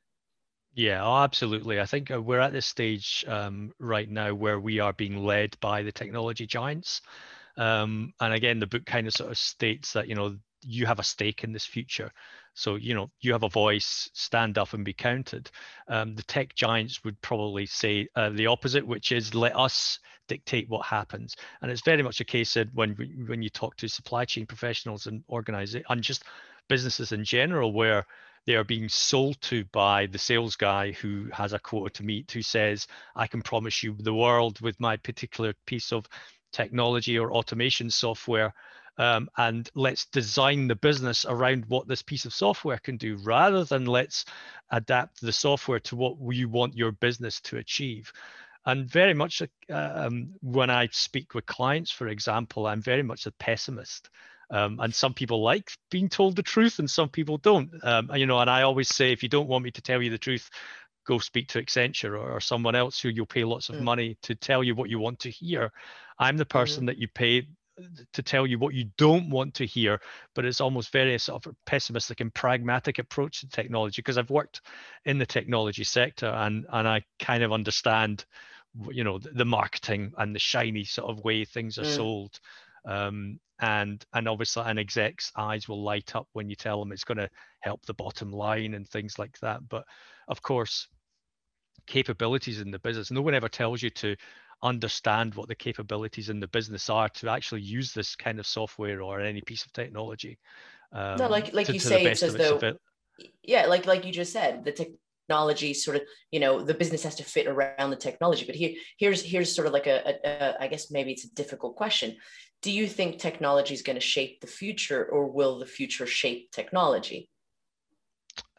yeah, 0.77 1.05
oh, 1.05 1.23
absolutely. 1.23 1.81
I 1.81 1.87
think 1.87 2.11
uh, 2.11 2.21
we're 2.21 2.41
at 2.41 2.53
this 2.53 2.67
stage 2.67 3.25
um, 3.29 3.71
right 3.79 4.11
now 4.11 4.35
where 4.35 4.59
we 4.59 4.81
are 4.81 4.93
being 4.93 5.25
led 5.25 5.57
by 5.61 5.85
the 5.85 5.93
technology 5.93 6.49
giants. 6.49 7.01
Um, 7.57 8.13
and 8.21 8.35
again, 8.35 8.59
the 8.59 8.67
book 8.67 8.85
kind 8.85 9.07
of 9.07 9.13
sort 9.13 9.31
of 9.31 9.39
states 9.39 9.93
that 9.93 10.09
you 10.09 10.15
know 10.15 10.37
you 10.63 10.87
have 10.87 10.99
a 10.99 11.05
stake 11.05 11.45
in 11.45 11.53
this 11.53 11.67
future. 11.67 12.11
So, 12.55 12.77
you 12.77 12.95
know, 12.95 13.11
you 13.21 13.33
have 13.33 13.43
a 13.43 13.49
voice, 13.49 14.09
stand 14.15 14.59
up 14.59 14.75
and 14.75 14.85
be 14.85 14.93
counted. 14.93 15.51
Um, 15.89 16.15
the 16.15 16.23
tech 16.23 16.55
giants 16.55 17.03
would 17.05 17.21
probably 17.21 17.67
say 17.67 18.09
uh, 18.15 18.31
the 18.31 18.47
opposite, 18.47 18.87
which 18.87 19.11
is 19.11 19.35
let 19.35 19.59
us 19.59 19.99
dictate 20.29 20.69
what 20.69 20.87
happens. 20.87 21.37
And 21.61 21.71
it's 21.71 21.83
very 21.83 22.03
much 22.03 22.21
a 22.21 22.25
case 22.25 22.57
of 22.57 22.69
when 22.73 22.95
when 23.27 23.43
you 23.43 23.51
talk 23.51 23.77
to 23.77 23.89
supply 23.89 24.25
chain 24.25 24.47
professionals 24.47 25.07
and 25.07 25.23
organize 25.27 25.77
and 25.89 26.03
just 26.03 26.25
businesses 26.69 27.13
in 27.13 27.25
general, 27.25 27.73
where 27.73 28.07
they 28.47 28.55
are 28.55 28.65
being 28.65 28.89
sold 28.89 29.41
to 29.41 29.65
by 29.73 30.07
the 30.07 30.19
sales 30.19 30.55
guy 30.55 30.93
who 30.93 31.29
has 31.33 31.53
a 31.53 31.59
quota 31.59 31.91
to 31.95 32.05
meet, 32.05 32.31
who 32.31 32.43
says, 32.43 32.87
I 33.17 33.27
can 33.27 33.43
promise 33.43 33.83
you 33.83 33.97
the 33.99 34.15
world 34.15 34.61
with 34.61 34.79
my 34.79 34.97
particular 34.97 35.55
piece 35.67 35.93
of 35.93 36.07
technology 36.55 37.19
or 37.19 37.33
automation 37.33 37.91
software 37.91 38.55
um, 38.97 39.29
and 39.37 39.69
let's 39.75 40.07
design 40.07 40.69
the 40.69 40.77
business 40.77 41.25
around 41.29 41.65
what 41.67 41.89
this 41.89 42.03
piece 42.03 42.25
of 42.25 42.35
software 42.35 42.79
can 42.79 42.97
do 42.97 43.17
rather 43.25 43.65
than 43.65 43.87
let's 43.87 44.25
adapt 44.71 45.21
the 45.21 45.33
software 45.33 45.81
to 45.81 45.97
what 45.97 46.17
you 46.31 46.49
want 46.49 46.77
your 46.77 46.93
business 46.93 47.41
to 47.43 47.59
achieve. 47.59 48.13
And 48.67 48.89
very 48.89 49.13
much 49.13 49.43
um, 49.69 50.31
when 50.41 50.71
i 50.71 50.89
speak 50.91 51.35
with 51.35 51.45
clients 51.45 51.91
for 51.91 52.09
example 52.09 52.67
i'm 52.67 52.81
very 52.81 53.03
much 53.03 53.27
a 53.27 53.33
pessimist. 53.33 54.09
Um, 54.51 54.79
and 54.81 54.95
some 54.95 55.15
people 55.15 55.43
like 55.43 55.73
being 55.91 56.09
told 56.09 56.37
the 56.37 56.43
truth 56.43 56.79
and 56.79 56.89
some 56.89 57.09
people 57.09 57.39
don't. 57.39 57.71
Um, 57.83 58.11
you 58.15 58.27
know 58.27 58.39
and 58.39 58.49
i 58.49 58.63
always 58.63 58.89
say 58.89 59.13
if 59.13 59.23
you 59.23 59.29
don't 59.29 59.49
want 59.49 59.65
me 59.65 59.71
to 59.73 59.83
tell 59.83 60.01
you 60.01 60.11
the 60.11 60.19
truth 60.19 60.49
go 61.07 61.19
speak 61.19 61.49
to 61.49 61.63
accenture 61.63 62.13
or, 62.13 62.33
or 62.33 62.41
someone 62.41 62.75
else 62.75 63.01
who 63.01 63.09
you'll 63.09 63.27
pay 63.27 63.45
lots 63.45 63.69
of 63.69 63.77
mm. 63.77 63.83
money 63.83 64.17
to 64.23 64.35
tell 64.35 64.63
you 64.63 64.75
what 64.75 64.91
you 64.91 64.99
want 64.99 65.19
to 65.19 65.31
hear 65.31 65.71
i'm 66.19 66.37
the 66.37 66.47
person 66.47 66.85
mm. 66.85 66.87
that 66.87 66.99
you 66.99 67.09
pay 67.09 67.47
to 68.13 68.23
tell 68.23 68.47
you 68.47 68.59
what 68.59 68.75
you 68.75 68.91
don't 68.97 69.31
want 69.31 69.55
to 69.55 69.67
hear, 69.67 70.01
but 70.35 70.45
it's 70.45 70.61
almost 70.61 70.93
very 70.93 71.19
sort 71.19 71.47
of 71.47 71.55
pessimistic 71.67 72.21
and 72.21 72.33
pragmatic 72.33 72.99
approach 72.99 73.41
to 73.41 73.49
technology 73.49 74.01
because 74.01 74.19
I've 74.19 74.31
worked 74.31 74.61
in 75.05 75.19
the 75.19 75.27
technology 75.27 75.85
sector 75.85 76.27
and 76.27 76.67
and 76.73 76.87
I 76.87 77.03
kind 77.19 77.43
of 77.43 77.53
understand, 77.53 78.25
you 78.91 79.05
know, 79.05 79.19
the, 79.19 79.31
the 79.31 79.45
marketing 79.45 80.13
and 80.19 80.35
the 80.35 80.39
shiny 80.41 80.85
sort 80.85 81.11
of 81.11 81.25
way 81.25 81.45
things 81.45 81.79
are 81.79 81.83
mm. 81.83 81.97
sold. 81.97 82.39
Um, 82.87 83.41
and 83.61 84.05
and 84.13 84.29
obviously 84.29 84.65
an 84.67 84.79
exec's 84.79 85.33
eyes 85.37 85.69
will 85.69 85.83
light 85.83 86.15
up 86.15 86.29
when 86.33 86.51
you 86.51 86.57
tell 86.57 86.81
them 86.81 86.93
it's 86.93 87.05
going 87.05 87.19
to 87.19 87.31
help 87.61 87.85
the 87.87 87.95
bottom 87.95 88.33
line 88.33 88.75
and 88.75 88.89
things 88.89 89.19
like 89.19 89.39
that. 89.41 89.69
But 89.69 89.85
of 90.29 90.43
course, 90.43 90.89
capabilities 91.87 92.61
in 92.61 92.71
the 92.71 92.79
business, 92.79 93.11
no 93.11 93.23
one 93.23 93.35
ever 93.35 93.49
tells 93.49 93.83
you 93.83 93.91
to 93.91 94.17
understand 94.63 95.35
what 95.35 95.49
the 95.49 95.55
capabilities 95.55 96.31
in 96.31 96.41
the 96.41 96.49
business 96.49 96.89
are 96.89 97.09
to 97.11 97.29
actually 97.29 97.61
use 97.61 97.93
this 97.93 98.17
kind 98.17 98.39
of 98.39 98.47
software 98.47 99.03
or 99.03 99.21
any 99.21 99.43
piece 99.43 99.65
of 99.65 99.73
technology. 99.73 100.39
Um, 100.93 101.19
no, 101.19 101.29
like 101.29 101.53
like 101.53 101.67
to, 101.67 101.75
you 101.75 101.81
to 101.81 101.87
say, 101.87 102.05
it's 102.05 102.23
as 102.23 102.35
though, 102.35 102.61
yeah, 103.43 103.67
like 103.67 103.87
like 103.87 104.05
you 104.05 104.13
just 104.13 104.33
said, 104.33 104.65
the 104.65 104.73
technology 105.29 105.75
sort 105.75 105.97
of, 105.97 106.03
you 106.31 106.41
know, 106.41 106.63
the 106.63 106.75
business 106.75 107.03
has 107.03 107.17
to 107.17 107.25
fit 107.25 107.47
around 107.47 107.91
the 107.91 107.97
technology. 107.97 108.47
But 108.47 108.55
here, 108.55 108.75
here's 108.99 109.23
here's 109.23 109.55
sort 109.55 109.67
of 109.67 109.73
like 109.73 109.87
a, 109.87 110.15
a, 110.25 110.29
a 110.29 110.63
I 110.63 110.67
guess 110.69 110.91
maybe 110.91 111.13
it's 111.13 111.25
a 111.25 111.35
difficult 111.35 111.77
question. 111.77 112.17
Do 112.63 112.71
you 112.71 112.87
think 112.87 113.19
technology 113.19 113.75
is 113.75 113.83
going 113.83 113.97
to 113.97 114.01
shape 114.01 114.41
the 114.41 114.47
future, 114.47 115.05
or 115.05 115.27
will 115.27 115.59
the 115.59 115.67
future 115.67 116.07
shape 116.07 116.51
technology? 116.53 117.29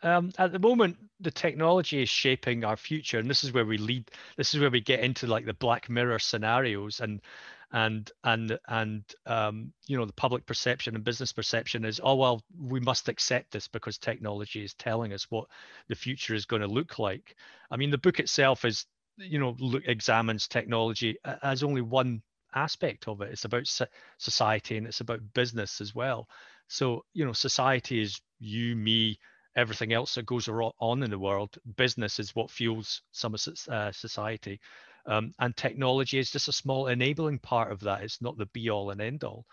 Um, 0.03 0.31
at 0.37 0.51
the 0.51 0.59
moment, 0.59 0.97
the 1.19 1.31
technology 1.31 2.01
is 2.01 2.09
shaping 2.09 2.63
our 2.63 2.77
future, 2.77 3.17
and 3.17 3.29
this 3.29 3.43
is 3.43 3.53
where 3.53 3.65
we 3.65 3.77
lead. 3.77 4.11
This 4.37 4.53
is 4.53 4.59
where 4.59 4.69
we 4.69 4.81
get 4.81 4.99
into 4.99 5.27
like 5.27 5.45
the 5.45 5.53
Black 5.53 5.89
Mirror 5.89 6.19
scenarios, 6.19 6.99
and 6.99 7.21
and 7.71 8.11
and 8.23 8.57
and 8.67 9.03
um, 9.25 9.73
you 9.87 9.97
know 9.97 10.05
the 10.05 10.13
public 10.13 10.45
perception 10.45 10.95
and 10.95 11.03
business 11.03 11.33
perception 11.33 11.85
is 11.85 11.99
oh 12.03 12.15
well 12.15 12.41
we 12.57 12.79
must 12.79 13.09
accept 13.09 13.51
this 13.51 13.67
because 13.67 13.97
technology 13.97 14.63
is 14.63 14.73
telling 14.75 15.13
us 15.13 15.29
what 15.29 15.45
the 15.87 15.95
future 15.95 16.35
is 16.35 16.45
going 16.45 16.61
to 16.61 16.67
look 16.67 16.99
like. 16.99 17.35
I 17.71 17.77
mean 17.77 17.91
the 17.91 17.97
book 17.97 18.19
itself 18.19 18.65
is 18.65 18.85
you 19.17 19.39
know 19.39 19.55
look, 19.59 19.83
examines 19.87 20.47
technology 20.47 21.17
as 21.43 21.63
only 21.63 21.81
one 21.81 22.21
aspect 22.53 23.07
of 23.07 23.21
it. 23.21 23.31
It's 23.31 23.45
about 23.45 23.67
society 24.17 24.77
and 24.77 24.87
it's 24.87 25.01
about 25.01 25.33
business 25.33 25.81
as 25.81 25.93
well. 25.93 26.27
So 26.67 27.03
you 27.13 27.25
know 27.25 27.33
society 27.33 28.01
is 28.01 28.21
you 28.39 28.75
me 28.75 29.19
everything 29.55 29.93
else 29.93 30.15
that 30.15 30.25
goes 30.25 30.47
on 30.47 31.03
in 31.03 31.09
the 31.09 31.19
world. 31.19 31.57
Business 31.77 32.19
is 32.19 32.35
what 32.35 32.51
fuels 32.51 33.01
some 33.11 33.33
of 33.33 33.41
uh, 33.69 33.91
society. 33.91 34.59
Um, 35.07 35.33
and 35.39 35.55
technology 35.55 36.17
is 36.17 36.31
just 36.31 36.47
a 36.47 36.53
small 36.53 36.87
enabling 36.87 37.39
part 37.39 37.71
of 37.71 37.79
that. 37.81 38.01
It's 38.01 38.21
not 38.21 38.37
the 38.37 38.47
be 38.47 38.69
all 38.69 38.89
and 38.89 39.01
end 39.01 39.23
all. 39.23 39.45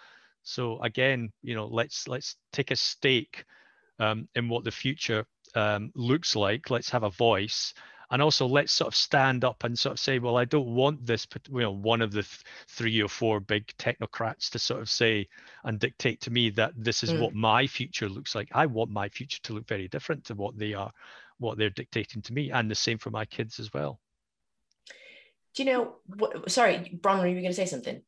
So 0.43 0.81
again, 0.83 1.31
you 1.43 1.55
know, 1.55 1.67
let's 1.67 2.09
let's 2.09 2.37
take 2.53 2.71
a 2.71 2.77
stake 2.77 3.45
um, 3.99 4.29
in 4.35 4.49
what 4.49 4.65
the 4.65 4.71
future 4.71 5.25
um, 5.55 5.93
looks 5.95 6.35
like. 6.35 6.71
Let's 6.71 6.91
have 6.91 7.05
a 7.05 7.11
voice, 7.11 7.75
and 8.13 8.21
also 8.21 8.47
let's 8.47 8.73
sort 8.73 8.89
of 8.89 8.95
stand 8.95 9.43
up 9.43 9.65
and 9.65 9.77
sort 9.77 9.95
of 9.95 9.99
say, 9.99 10.19
well, 10.19 10.37
I 10.37 10.45
don't 10.45 10.75
want 10.75 11.05
this, 11.05 11.27
you 11.51 11.61
know, 11.61 11.73
one 11.73 12.03
of 12.03 12.13
the 12.13 12.23
th- 12.23 12.45
three 12.69 13.01
or 13.01 13.09
four 13.09 13.41
big 13.41 13.67
technocrats 13.79 14.51
to 14.51 14.59
sort 14.59 14.83
of 14.83 14.91
say 14.91 15.27
and 15.65 15.81
dictate 15.81 16.21
to 16.21 16.31
me 16.31 16.51
that 16.51 16.73
this 16.77 17.03
is 17.03 17.15
mm. 17.15 17.21
what 17.21 17.35
my 17.35 17.67
future 17.67 18.11
looks 18.11 18.35
like. 18.35 18.51
I 18.53 18.67
want 18.67 18.91
my 18.91 19.09
future 19.09 19.41
to 19.45 19.55
look 19.55 19.67
very 19.67 19.89
different 19.89 20.27
to 20.27 20.35
what 20.35 20.59
they 20.59 20.75
are, 20.75 20.93
what 21.39 21.57
they're 21.57 21.71
dictating 21.71 22.21
to 22.23 22.35
me, 22.35 22.51
and 22.51 22.71
the 22.71 22.75
same 22.75 22.99
for 22.99 23.09
my 23.09 23.25
kids 23.25 23.59
as 23.59 23.73
well. 23.73 23.99
Do 25.55 25.63
you 25.63 25.73
know? 25.73 25.95
What, 26.19 26.51
sorry, 26.51 26.91
Bron, 27.01 27.19
were 27.19 27.27
you 27.27 27.35
going 27.35 27.47
to 27.47 27.55
say 27.55 27.67
something? 27.67 28.03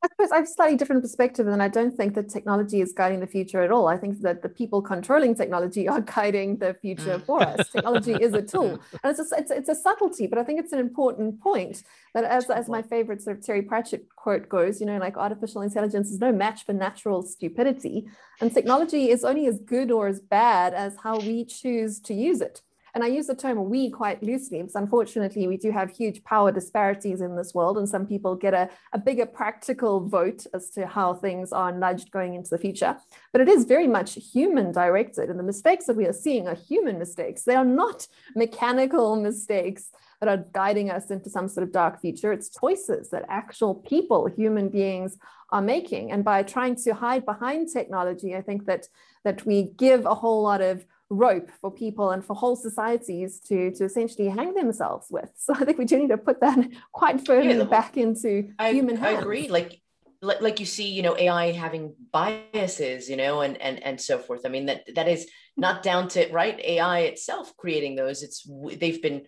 I 0.00 0.06
suppose 0.08 0.30
I 0.30 0.36
have 0.36 0.44
a 0.44 0.48
slightly 0.48 0.76
different 0.76 1.02
perspective, 1.02 1.48
and 1.48 1.60
I 1.60 1.66
don't 1.66 1.96
think 1.96 2.14
that 2.14 2.28
technology 2.28 2.80
is 2.80 2.92
guiding 2.92 3.18
the 3.18 3.26
future 3.26 3.62
at 3.62 3.72
all. 3.72 3.88
I 3.88 3.96
think 3.96 4.20
that 4.20 4.42
the 4.42 4.48
people 4.48 4.80
controlling 4.80 5.34
technology 5.34 5.88
are 5.88 6.00
guiding 6.00 6.58
the 6.58 6.74
future 6.74 7.18
mm. 7.18 7.26
for 7.26 7.42
us. 7.42 7.68
technology 7.70 8.12
is 8.12 8.32
a 8.32 8.42
tool, 8.42 8.80
and 9.02 9.18
it's 9.18 9.32
a, 9.32 9.36
it's, 9.36 9.50
it's 9.50 9.68
a 9.68 9.74
subtlety, 9.74 10.28
but 10.28 10.38
I 10.38 10.44
think 10.44 10.60
it's 10.60 10.72
an 10.72 10.78
important 10.78 11.40
point 11.40 11.82
that, 12.14 12.22
as, 12.22 12.48
as 12.48 12.68
my 12.68 12.80
favorite 12.80 13.22
sort 13.22 13.38
of 13.38 13.44
Terry 13.44 13.62
Pratchett 13.62 14.04
quote 14.14 14.48
goes, 14.48 14.80
you 14.80 14.86
know, 14.86 14.98
like 14.98 15.16
artificial 15.16 15.62
intelligence 15.62 16.10
is 16.10 16.20
no 16.20 16.30
match 16.30 16.64
for 16.64 16.74
natural 16.74 17.22
stupidity, 17.22 18.06
and 18.40 18.54
technology 18.54 19.10
is 19.10 19.24
only 19.24 19.48
as 19.48 19.58
good 19.58 19.90
or 19.90 20.06
as 20.06 20.20
bad 20.20 20.74
as 20.74 20.94
how 21.02 21.18
we 21.18 21.44
choose 21.44 21.98
to 22.00 22.14
use 22.14 22.40
it. 22.40 22.62
And 22.98 23.04
I 23.04 23.10
use 23.10 23.28
the 23.28 23.36
term 23.36 23.70
we 23.70 23.90
quite 23.90 24.24
loosely 24.24 24.58
because 24.58 24.74
unfortunately 24.74 25.46
we 25.46 25.56
do 25.56 25.70
have 25.70 25.88
huge 25.88 26.24
power 26.24 26.50
disparities 26.50 27.20
in 27.20 27.36
this 27.36 27.54
world, 27.54 27.78
and 27.78 27.88
some 27.88 28.08
people 28.08 28.34
get 28.34 28.54
a, 28.54 28.68
a 28.92 28.98
bigger 28.98 29.24
practical 29.24 30.00
vote 30.00 30.44
as 30.52 30.68
to 30.70 30.84
how 30.84 31.14
things 31.14 31.52
are 31.52 31.70
nudged 31.70 32.10
going 32.10 32.34
into 32.34 32.50
the 32.50 32.58
future. 32.58 32.96
But 33.30 33.40
it 33.40 33.48
is 33.48 33.66
very 33.66 33.86
much 33.86 34.18
human 34.32 34.72
directed, 34.72 35.30
and 35.30 35.38
the 35.38 35.44
mistakes 35.44 35.86
that 35.86 35.94
we 35.94 36.06
are 36.06 36.12
seeing 36.12 36.48
are 36.48 36.56
human 36.56 36.98
mistakes. 36.98 37.44
They 37.44 37.54
are 37.54 37.64
not 37.64 38.08
mechanical 38.34 39.14
mistakes 39.14 39.90
that 40.20 40.28
are 40.28 40.44
guiding 40.52 40.90
us 40.90 41.12
into 41.12 41.30
some 41.30 41.46
sort 41.46 41.62
of 41.62 41.72
dark 41.72 42.00
future. 42.00 42.32
It's 42.32 42.50
choices 42.50 43.10
that 43.10 43.26
actual 43.28 43.76
people, 43.76 44.26
human 44.26 44.70
beings, 44.70 45.16
are 45.50 45.62
making. 45.62 46.10
And 46.10 46.24
by 46.24 46.42
trying 46.42 46.74
to 46.82 46.94
hide 46.94 47.24
behind 47.24 47.68
technology, 47.72 48.34
I 48.34 48.42
think 48.42 48.66
that 48.66 48.88
that 49.24 49.46
we 49.46 49.70
give 49.76 50.04
a 50.04 50.16
whole 50.16 50.42
lot 50.42 50.60
of 50.60 50.84
rope 51.10 51.50
for 51.60 51.70
people 51.70 52.10
and 52.10 52.24
for 52.24 52.34
whole 52.34 52.56
societies 52.56 53.40
to 53.40 53.70
to 53.72 53.84
essentially 53.84 54.28
hang 54.28 54.54
themselves 54.54 55.06
with. 55.10 55.30
So 55.38 55.54
I 55.54 55.64
think 55.64 55.78
we 55.78 55.86
do 55.86 55.98
need 55.98 56.10
to 56.10 56.18
put 56.18 56.40
that 56.40 56.58
quite 56.92 57.24
firmly 57.24 57.56
yeah, 57.56 57.64
back 57.64 57.96
into 57.96 58.50
I, 58.58 58.72
human 58.72 58.96
hands. 58.96 59.16
I 59.16 59.20
agree. 59.20 59.48
Like 59.48 59.80
like 60.20 60.58
you 60.58 60.66
see, 60.66 60.88
you 60.88 61.02
know, 61.02 61.16
AI 61.16 61.52
having 61.52 61.94
biases, 62.12 63.08
you 63.08 63.16
know, 63.16 63.40
and 63.40 63.60
and 63.62 63.82
and 63.82 64.00
so 64.00 64.18
forth. 64.18 64.44
I 64.44 64.48
mean, 64.48 64.66
that 64.66 64.82
that 64.94 65.08
is 65.08 65.28
not 65.56 65.82
down 65.82 66.08
to 66.08 66.28
right 66.32 66.58
AI 66.60 67.00
itself 67.00 67.56
creating 67.56 67.94
those. 67.94 68.22
It's 68.22 68.48
they've 68.76 69.00
been 69.00 69.26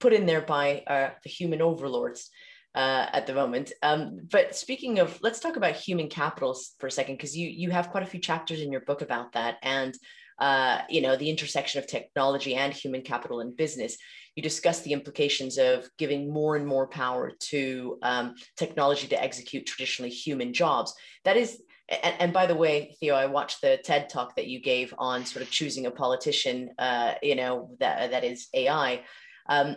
put 0.00 0.12
in 0.12 0.26
there 0.26 0.42
by 0.42 0.84
uh, 0.86 1.10
the 1.22 1.30
human 1.30 1.62
overlords 1.62 2.30
uh, 2.74 3.06
at 3.12 3.26
the 3.26 3.34
moment. 3.34 3.72
Um, 3.82 4.20
but 4.30 4.54
speaking 4.54 4.98
of, 4.98 5.18
let's 5.22 5.40
talk 5.40 5.56
about 5.56 5.74
human 5.74 6.08
capital 6.08 6.56
for 6.78 6.86
a 6.86 6.90
second, 6.90 7.16
because 7.16 7.36
you 7.36 7.48
you 7.48 7.70
have 7.70 7.90
quite 7.90 8.02
a 8.02 8.06
few 8.06 8.20
chapters 8.20 8.60
in 8.60 8.70
your 8.70 8.82
book 8.82 9.02
about 9.02 9.32
that, 9.32 9.56
and 9.62 9.96
uh, 10.38 10.82
you 10.88 11.00
know, 11.00 11.16
the 11.16 11.30
intersection 11.30 11.78
of 11.78 11.86
technology 11.86 12.54
and 12.54 12.72
human 12.72 13.02
capital 13.02 13.40
in 13.40 13.54
business. 13.54 13.96
You 14.34 14.42
discuss 14.42 14.82
the 14.82 14.92
implications 14.92 15.58
of 15.58 15.88
giving 15.98 16.32
more 16.32 16.54
and 16.54 16.66
more 16.66 16.86
power 16.86 17.32
to 17.50 17.98
um, 18.02 18.34
technology 18.56 19.08
to 19.08 19.22
execute 19.22 19.66
traditionally 19.66 20.10
human 20.10 20.52
jobs. 20.52 20.94
That 21.24 21.36
is, 21.36 21.60
and, 21.88 22.14
and, 22.20 22.32
by 22.32 22.46
the 22.46 22.54
way, 22.54 22.96
Theo, 23.00 23.14
I 23.14 23.26
watched 23.26 23.62
the 23.62 23.78
TED 23.82 24.10
talk 24.10 24.36
that 24.36 24.46
you 24.46 24.60
gave 24.60 24.94
on 24.98 25.24
sort 25.24 25.42
of 25.42 25.50
choosing 25.50 25.86
a 25.86 25.90
politician, 25.90 26.70
uh, 26.78 27.14
you 27.22 27.34
know, 27.34 27.70
that, 27.80 28.12
that 28.12 28.24
is 28.24 28.48
AI. 28.54 29.02
Um, 29.48 29.76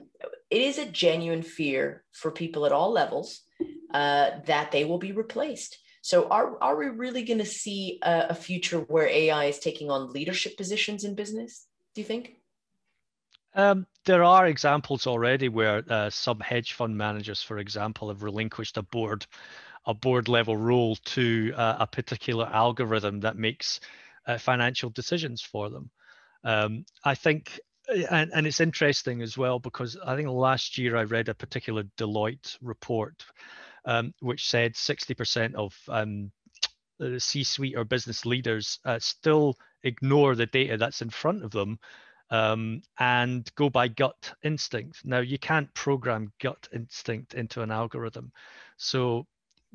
it 0.50 0.62
is 0.62 0.78
a 0.78 0.86
genuine 0.86 1.42
fear 1.42 2.04
for 2.12 2.30
people 2.30 2.66
at 2.66 2.74
all 2.74 2.92
levels 2.92 3.42
uh, 3.94 4.32
that 4.46 4.72
they 4.72 4.84
will 4.84 4.98
be 4.98 5.12
replaced. 5.12 5.78
So 6.02 6.28
are, 6.30 6.62
are 6.62 6.76
we 6.76 6.88
really 6.88 7.24
going 7.24 7.40
to 7.40 7.46
see 7.46 8.00
a, 8.02 8.28
a 8.30 8.36
future 8.36 8.80
where 8.80 9.08
AI 9.08 9.46
is 9.46 9.60
taking 9.60 9.92
on 9.92 10.12
leadership 10.12 10.58
positions 10.58 11.04
in 11.04 11.16
business, 11.16 11.68
do 11.94 12.02
you 12.02 12.08
think? 12.08 12.38
Um, 13.54 13.86
there 14.06 14.24
are 14.24 14.48
examples 14.48 15.08
already 15.08 15.50
where 15.50 15.84
uh, 15.90 16.10
some 16.10 16.40
hedge 16.40 16.74
fund 16.74 16.98
managers, 16.98 17.44
for 17.44 17.60
example, 17.60 18.08
have 18.08 18.24
relinquished 18.24 18.78
a 18.78 18.82
board, 18.82 19.26
a 19.86 19.94
board 19.94 20.28
level 20.28 20.56
role 20.58 20.96
to 20.96 21.54
uh, 21.56 21.78
a 21.80 21.88
particular 21.88 22.48
algorithm 22.52 23.20
that 23.20 23.38
makes 23.38 23.80
uh, 24.26 24.38
financial 24.38 24.90
decisions 24.90 25.42
for 25.42 25.70
them. 25.70 25.90
Um, 26.44 26.86
I 27.04 27.14
think, 27.14 27.60
and, 28.10 28.32
and 28.34 28.48
it's 28.48 28.62
interesting 28.62 29.22
as 29.22 29.38
well 29.38 29.60
because 29.60 29.98
I 30.04 30.16
think 30.16 30.30
last 30.30 30.78
year 30.78 30.96
I 30.96 31.04
read 31.04 31.30
a 31.30 31.36
particular 31.36 31.84
Deloitte 31.98 32.58
report 32.62 33.24
um, 33.86 34.14
which 34.20 34.50
said 34.50 34.74
60% 34.74 35.56
of 35.56 35.76
um, 35.88 36.32
C-suite 37.18 37.76
or 37.76 37.84
business 37.84 38.26
leaders 38.26 38.80
uh, 38.86 39.00
still 39.00 39.56
ignore 39.84 40.36
the 40.36 40.46
data 40.46 40.78
that's 40.78 41.02
in 41.02 41.10
front 41.10 41.44
of 41.44 41.52
them 41.52 41.80
um, 42.30 42.82
and 43.00 43.50
go 43.56 43.70
by 43.70 43.88
gut 43.88 44.34
instinct. 44.44 45.04
Now, 45.04 45.20
you 45.20 45.38
can't 45.38 45.74
program 45.74 46.32
gut 46.42 46.68
instinct 46.74 47.34
into 47.34 47.62
an 47.62 47.72
algorithm. 47.72 48.32
So, 48.78 49.28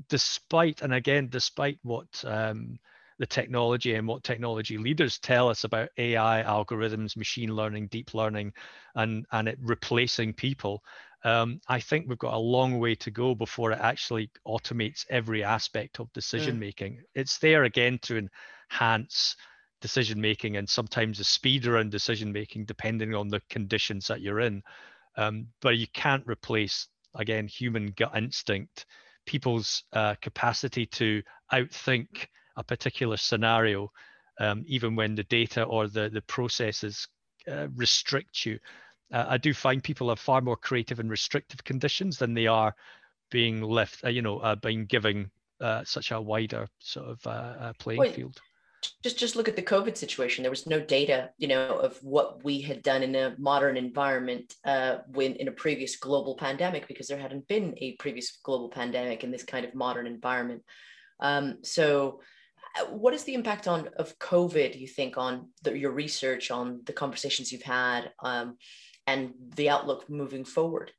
despite, 0.09 0.83
and 0.83 0.95
again, 0.95 1.29
despite 1.31 1.79
what 1.83 2.25
um, 2.25 2.79
the 3.19 3.27
technology 3.27 3.95
and 3.95 4.07
what 4.07 4.25
technology 4.25 4.79
leaders 4.79 5.19
tell 5.19 5.49
us 5.49 5.65
about 5.65 5.91
AI 5.99 6.43
algorithms, 6.43 7.17
machine 7.17 7.55
learning, 7.55 7.89
deep 7.89 8.15
learning, 8.15 8.53
and, 8.95 9.27
and 9.33 9.49
it 9.49 9.59
replacing 9.61 10.33
people, 10.33 10.83
um, 11.27 11.61
I 11.69 11.81
think 11.81 12.07
we've 12.07 12.19
got 12.19 12.35
a 12.35 12.39
long 12.39 12.79
way 12.79 12.95
to 12.95 13.11
go 13.11 13.35
before 13.35 13.73
it 13.73 13.81
actually 13.81 14.31
automates 14.47 15.05
every 15.11 15.43
aspect 15.43 15.99
of 15.99 16.13
decision 16.13 16.57
making. 16.59 16.93
Mm. 16.93 17.01
It's 17.17 17.39
there 17.39 17.65
again 17.65 17.99
to 18.03 18.29
enhance 18.71 19.35
decision 19.81 20.21
making 20.21 20.57
and 20.57 20.69
sometimes 20.69 21.19
the 21.19 21.25
speed 21.25 21.67
around 21.67 21.91
decision 21.91 22.33
making 22.33 22.65
depending 22.65 23.15
on 23.15 23.29
the 23.29 23.43
conditions 23.51 24.07
that 24.07 24.21
you're 24.21 24.41
in 24.41 24.63
um, 25.17 25.47
but 25.61 25.77
you 25.77 25.87
can't 25.93 26.27
replace 26.27 26.89
again 27.17 27.47
human 27.47 27.93
gut 27.97 28.17
instinct 28.17 28.87
people's 29.27 29.83
uh, 29.93 30.15
capacity 30.23 30.87
to 30.87 31.23
outthink 31.53 32.07
a 32.57 32.65
particular 32.65 33.17
scenario 33.17 33.91
um, 34.41 34.65
even 34.67 34.97
when 34.97 35.15
the 35.15 35.25
data 35.25 35.63
or 35.65 35.89
the 35.89 36.09
the 36.09 36.23
processes 36.23 37.07
uh, 37.51 37.69
restrict 37.77 38.47
you 38.47 38.59
uh, 39.13 39.27
i 39.29 39.39
do 39.39 39.53
find 39.55 39.83
people 39.83 40.11
are 40.11 40.17
far 40.17 40.41
more 40.41 40.57
creative 40.57 41.01
in 41.01 41.09
restrictive 41.09 41.63
conditions 41.65 42.19
than 42.19 42.35
they 42.35 42.47
are 42.47 42.75
being 43.31 43.61
left 43.63 44.05
uh, 44.05 44.09
you 44.09 44.23
know 44.23 44.39
uh, 44.39 44.55
being 44.57 44.87
given 44.87 45.31
uh, 45.61 45.83
such 45.85 46.11
a 46.11 46.21
wider 46.21 46.69
sort 46.79 47.07
of 47.07 47.79
playing 47.79 48.01
Wait. 48.01 48.15
field 48.15 48.41
just 49.03 49.19
just 49.19 49.37
look 49.37 49.49
at 49.49 49.57
the 49.57 49.63
covid 49.63 49.97
situation 49.97 50.43
there 50.43 50.51
was 50.51 50.67
no 50.67 50.81
data 50.81 51.31
you 51.39 51.49
know 51.49 51.79
of 51.79 51.97
what 52.03 52.45
we 52.45 52.61
had 52.61 52.83
done 52.83 53.03
in 53.03 53.15
a 53.15 53.35
modern 53.39 53.77
environment 53.77 54.55
uh, 54.65 54.99
when 55.13 55.35
in 55.37 55.49
a 55.49 55.53
previous 55.53 55.97
global 55.97 56.37
pandemic 56.37 56.87
because 56.87 57.09
there 57.09 57.19
hadn't 57.19 57.47
been 57.49 57.75
a 57.79 57.93
previous 57.93 58.39
global 58.43 58.69
pandemic 58.69 59.25
in 59.25 59.31
this 59.31 59.45
kind 59.45 59.65
of 59.65 59.75
modern 59.75 60.07
environment 60.07 60.63
um, 61.21 61.59
so 61.63 62.21
uh, 62.79 62.85
what 62.87 63.15
is 63.15 63.25
the 63.25 63.35
impact 63.35 63.67
on 63.67 63.89
of 63.97 64.19
covid 64.19 64.79
you 64.79 64.87
think 64.87 65.17
on 65.17 65.49
the, 65.63 65.77
your 65.77 65.93
research 65.93 66.51
on 66.51 66.81
the 66.85 66.93
conversations 66.93 67.51
you've 67.51 67.63
had 67.63 68.13
um, 68.23 68.57
and 69.07 69.33
the 69.57 69.69
outlook 69.69 70.09
moving 70.09 70.45
forward 70.45 70.93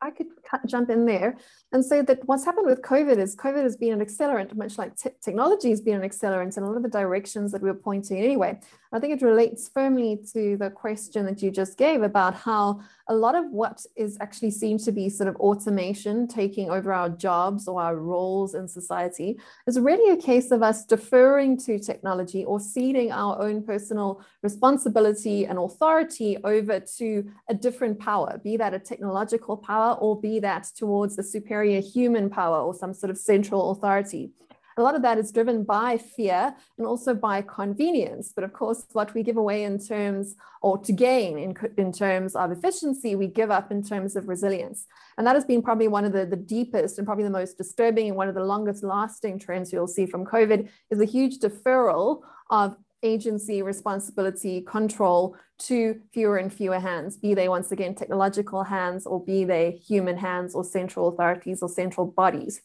I 0.00 0.10
could 0.10 0.28
jump 0.66 0.90
in 0.90 1.06
there 1.06 1.36
and 1.72 1.84
say 1.84 2.02
that 2.02 2.26
what's 2.26 2.44
happened 2.44 2.66
with 2.66 2.82
COVID 2.82 3.18
is 3.18 3.36
COVID 3.36 3.62
has 3.62 3.76
been 3.76 4.00
an 4.00 4.06
accelerant, 4.06 4.54
much 4.56 4.78
like 4.78 4.92
technology 5.20 5.70
has 5.70 5.80
been 5.80 6.02
an 6.02 6.08
accelerant 6.08 6.56
in 6.56 6.62
a 6.62 6.66
lot 6.66 6.76
of 6.76 6.82
the 6.82 6.88
directions 6.88 7.52
that 7.52 7.62
we 7.62 7.68
are 7.68 7.74
pointing 7.74 8.18
anyway. 8.18 8.58
I 8.90 8.98
think 8.98 9.20
it 9.20 9.24
relates 9.24 9.68
firmly 9.68 10.18
to 10.32 10.56
the 10.56 10.70
question 10.70 11.26
that 11.26 11.42
you 11.42 11.50
just 11.50 11.76
gave 11.76 12.02
about 12.02 12.34
how 12.34 12.80
a 13.08 13.14
lot 13.14 13.34
of 13.34 13.50
what 13.50 13.84
is 13.96 14.16
actually 14.20 14.50
seems 14.50 14.84
to 14.84 14.92
be 14.92 15.08
sort 15.08 15.28
of 15.28 15.36
automation 15.36 16.26
taking 16.26 16.70
over 16.70 16.92
our 16.92 17.10
jobs 17.10 17.68
or 17.68 17.82
our 17.82 17.96
roles 17.96 18.54
in 18.54 18.66
society 18.66 19.38
is 19.66 19.78
really 19.78 20.12
a 20.12 20.22
case 20.22 20.50
of 20.50 20.62
us 20.62 20.84
deferring 20.84 21.58
to 21.58 21.78
technology 21.78 22.44
or 22.44 22.60
ceding 22.60 23.12
our 23.12 23.40
own 23.42 23.62
personal 23.62 24.22
responsibility 24.42 25.44
and 25.44 25.58
authority 25.58 26.38
over 26.44 26.80
to 26.80 27.30
a 27.48 27.54
different 27.54 27.98
power, 27.98 28.40
be 28.42 28.56
that 28.56 28.72
a 28.72 28.78
technological 28.78 29.56
power 29.56 29.87
or 29.94 30.20
be 30.20 30.40
that 30.40 30.64
towards 30.76 31.16
the 31.16 31.22
superior 31.22 31.80
human 31.80 32.30
power 32.30 32.60
or 32.60 32.74
some 32.74 32.94
sort 32.94 33.10
of 33.10 33.18
central 33.18 33.70
authority. 33.70 34.30
A 34.76 34.82
lot 34.82 34.94
of 34.94 35.02
that 35.02 35.18
is 35.18 35.32
driven 35.32 35.64
by 35.64 35.98
fear 35.98 36.54
and 36.78 36.86
also 36.86 37.12
by 37.12 37.42
convenience. 37.42 38.32
But 38.32 38.44
of 38.44 38.52
course, 38.52 38.86
what 38.92 39.12
we 39.12 39.24
give 39.24 39.36
away 39.36 39.64
in 39.64 39.76
terms 39.84 40.36
or 40.62 40.78
to 40.78 40.92
gain 40.92 41.36
in, 41.36 41.56
in 41.76 41.92
terms 41.92 42.36
of 42.36 42.52
efficiency, 42.52 43.16
we 43.16 43.26
give 43.26 43.50
up 43.50 43.72
in 43.72 43.82
terms 43.82 44.14
of 44.14 44.28
resilience. 44.28 44.86
And 45.16 45.26
that 45.26 45.34
has 45.34 45.44
been 45.44 45.62
probably 45.62 45.88
one 45.88 46.04
of 46.04 46.12
the, 46.12 46.26
the 46.26 46.36
deepest 46.36 46.96
and 46.98 47.06
probably 47.06 47.24
the 47.24 47.30
most 47.30 47.58
disturbing 47.58 48.06
and 48.06 48.16
one 48.16 48.28
of 48.28 48.36
the 48.36 48.44
longest 48.44 48.84
lasting 48.84 49.40
trends 49.40 49.72
you'll 49.72 49.88
see 49.88 50.06
from 50.06 50.24
COVID 50.24 50.68
is 50.90 51.00
a 51.00 51.04
huge 51.04 51.38
deferral 51.38 52.22
of 52.50 52.76
agency, 53.02 53.62
responsibility, 53.62 54.62
control 54.62 55.36
to 55.58 56.00
fewer 56.12 56.36
and 56.36 56.52
fewer 56.52 56.78
hands, 56.78 57.16
be 57.16 57.34
they 57.34 57.48
once 57.48 57.72
again 57.72 57.94
technological 57.94 58.64
hands 58.64 59.06
or 59.06 59.24
be 59.24 59.44
they 59.44 59.72
human 59.72 60.16
hands 60.16 60.54
or 60.54 60.64
central 60.64 61.08
authorities 61.08 61.62
or 61.62 61.68
central 61.68 62.06
bodies. 62.06 62.60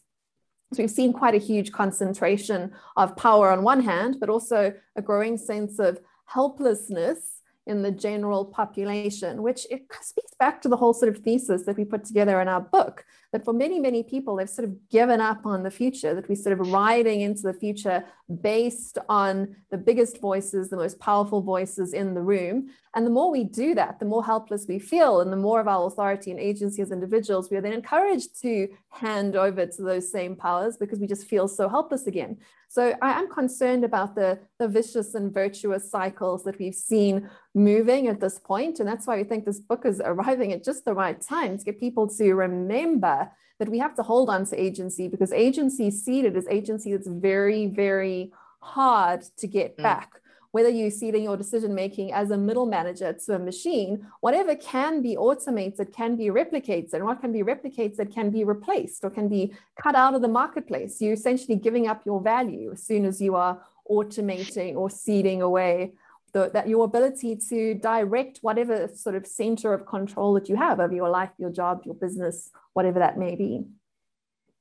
So 0.72 0.82
we've 0.82 0.90
seen 0.90 1.12
quite 1.12 1.34
a 1.34 1.38
huge 1.38 1.72
concentration 1.72 2.72
of 2.96 3.16
power 3.16 3.50
on 3.50 3.62
one 3.62 3.80
hand, 3.80 4.16
but 4.18 4.28
also 4.28 4.72
a 4.96 5.02
growing 5.02 5.38
sense 5.38 5.78
of 5.78 6.00
helplessness 6.26 7.42
in 7.66 7.82
the 7.82 7.90
general 7.90 8.44
population, 8.44 9.42
which 9.42 9.66
it 9.70 9.86
speaks 10.02 10.32
back 10.38 10.60
to 10.62 10.68
the 10.68 10.76
whole 10.76 10.92
sort 10.92 11.14
of 11.14 11.22
thesis 11.22 11.64
that 11.64 11.76
we 11.76 11.84
put 11.84 12.04
together 12.04 12.40
in 12.40 12.48
our 12.48 12.60
book, 12.60 13.04
that 13.34 13.44
for 13.44 13.52
many, 13.52 13.80
many 13.80 14.04
people, 14.04 14.36
they've 14.36 14.48
sort 14.48 14.68
of 14.68 14.88
given 14.90 15.20
up 15.20 15.44
on 15.44 15.64
the 15.64 15.70
future, 15.70 16.14
that 16.14 16.28
we're 16.28 16.36
sort 16.36 16.52
of 16.56 16.68
riding 16.68 17.20
into 17.20 17.42
the 17.42 17.52
future 17.52 18.04
based 18.40 18.96
on 19.08 19.56
the 19.72 19.76
biggest 19.76 20.20
voices, 20.20 20.70
the 20.70 20.76
most 20.76 21.00
powerful 21.00 21.42
voices 21.42 21.92
in 21.92 22.14
the 22.14 22.22
room. 22.22 22.68
And 22.94 23.04
the 23.04 23.10
more 23.10 23.32
we 23.32 23.42
do 23.42 23.74
that, 23.74 23.98
the 23.98 24.04
more 24.04 24.24
helpless 24.24 24.66
we 24.68 24.78
feel, 24.78 25.20
and 25.20 25.32
the 25.32 25.36
more 25.36 25.58
of 25.58 25.66
our 25.66 25.88
authority 25.88 26.30
and 26.30 26.38
agency 26.38 26.80
as 26.80 26.92
individuals, 26.92 27.50
we 27.50 27.56
are 27.56 27.60
then 27.60 27.72
encouraged 27.72 28.40
to 28.42 28.68
hand 28.90 29.34
over 29.34 29.66
to 29.66 29.82
those 29.82 30.12
same 30.12 30.36
powers 30.36 30.76
because 30.76 31.00
we 31.00 31.08
just 31.08 31.26
feel 31.26 31.48
so 31.48 31.68
helpless 31.68 32.06
again. 32.06 32.38
So 32.68 32.94
I 33.02 33.18
am 33.18 33.28
concerned 33.28 33.84
about 33.84 34.14
the, 34.14 34.38
the 34.58 34.68
vicious 34.68 35.14
and 35.14 35.32
virtuous 35.32 35.90
cycles 35.90 36.44
that 36.44 36.58
we've 36.58 36.74
seen 36.74 37.30
moving 37.54 38.08
at 38.08 38.20
this 38.20 38.38
point. 38.38 38.80
And 38.80 38.88
that's 38.88 39.06
why 39.06 39.16
we 39.16 39.24
think 39.24 39.44
this 39.44 39.60
book 39.60 39.86
is 39.86 40.00
arriving 40.04 40.52
at 40.52 40.64
just 40.64 40.84
the 40.84 40.94
right 40.94 41.20
time 41.20 41.56
to 41.58 41.64
get 41.64 41.78
people 41.78 42.08
to 42.08 42.34
remember 42.34 43.23
that 43.58 43.68
we 43.68 43.78
have 43.78 43.94
to 43.96 44.02
hold 44.02 44.28
on 44.28 44.44
to 44.46 44.60
agency 44.60 45.08
because 45.08 45.32
agency 45.32 45.90
ceded 45.90 46.36
is 46.36 46.46
agency 46.48 46.92
that's 46.92 47.08
very, 47.08 47.66
very 47.66 48.32
hard 48.60 49.22
to 49.36 49.46
get 49.46 49.76
mm. 49.76 49.82
back 49.82 50.20
whether 50.54 50.68
you 50.68 50.88
see 50.88 51.08
it 51.08 51.16
in 51.16 51.24
your 51.24 51.36
decision 51.36 51.74
making 51.74 52.12
as 52.12 52.30
a 52.30 52.38
middle 52.38 52.64
manager 52.64 53.12
to 53.12 53.34
a 53.34 53.38
machine, 53.40 54.06
whatever 54.20 54.54
can 54.54 55.02
be 55.02 55.16
automated 55.16 55.92
can 55.92 56.14
be 56.14 56.26
replicated. 56.26 56.92
And 56.92 57.04
what 57.04 57.20
can 57.20 57.32
be 57.32 57.42
replicated 57.42 58.14
can 58.14 58.30
be 58.30 58.44
replaced 58.44 59.02
or 59.02 59.10
can 59.10 59.28
be 59.28 59.52
cut 59.82 59.96
out 59.96 60.14
of 60.14 60.22
the 60.22 60.28
marketplace. 60.28 61.00
You're 61.00 61.14
essentially 61.14 61.56
giving 61.56 61.88
up 61.88 62.06
your 62.06 62.20
value 62.20 62.70
as 62.70 62.84
soon 62.84 63.04
as 63.04 63.20
you 63.20 63.34
are 63.34 63.60
automating 63.90 64.76
or 64.76 64.88
ceding 64.88 65.42
away 65.42 65.94
the, 66.32 66.52
that 66.54 66.68
your 66.68 66.84
ability 66.84 67.34
to 67.48 67.74
direct 67.74 68.38
whatever 68.42 68.86
sort 68.94 69.16
of 69.16 69.26
center 69.26 69.74
of 69.74 69.86
control 69.86 70.34
that 70.34 70.48
you 70.48 70.54
have 70.54 70.78
over 70.78 70.94
your 70.94 71.08
life, 71.08 71.30
your 71.36 71.50
job, 71.50 71.82
your 71.84 71.94
business, 71.96 72.52
whatever 72.74 72.98
that 72.98 73.18
may 73.18 73.34
be. 73.34 73.64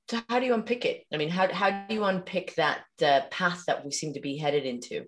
So 0.10 0.22
how 0.30 0.40
do 0.40 0.46
you 0.46 0.54
unpick 0.54 0.86
it? 0.86 1.06
I 1.14 1.18
mean, 1.18 1.30
how, 1.30 1.52
how 1.54 1.70
do 1.70 1.94
you 1.94 2.04
unpick 2.04 2.56
that 2.56 2.84
uh, 3.02 3.22
path 3.32 3.64
that 3.68 3.84
we 3.86 3.92
seem 3.92 4.14
to 4.14 4.22
be 4.22 4.38
headed 4.38 4.66
into? 4.66 5.06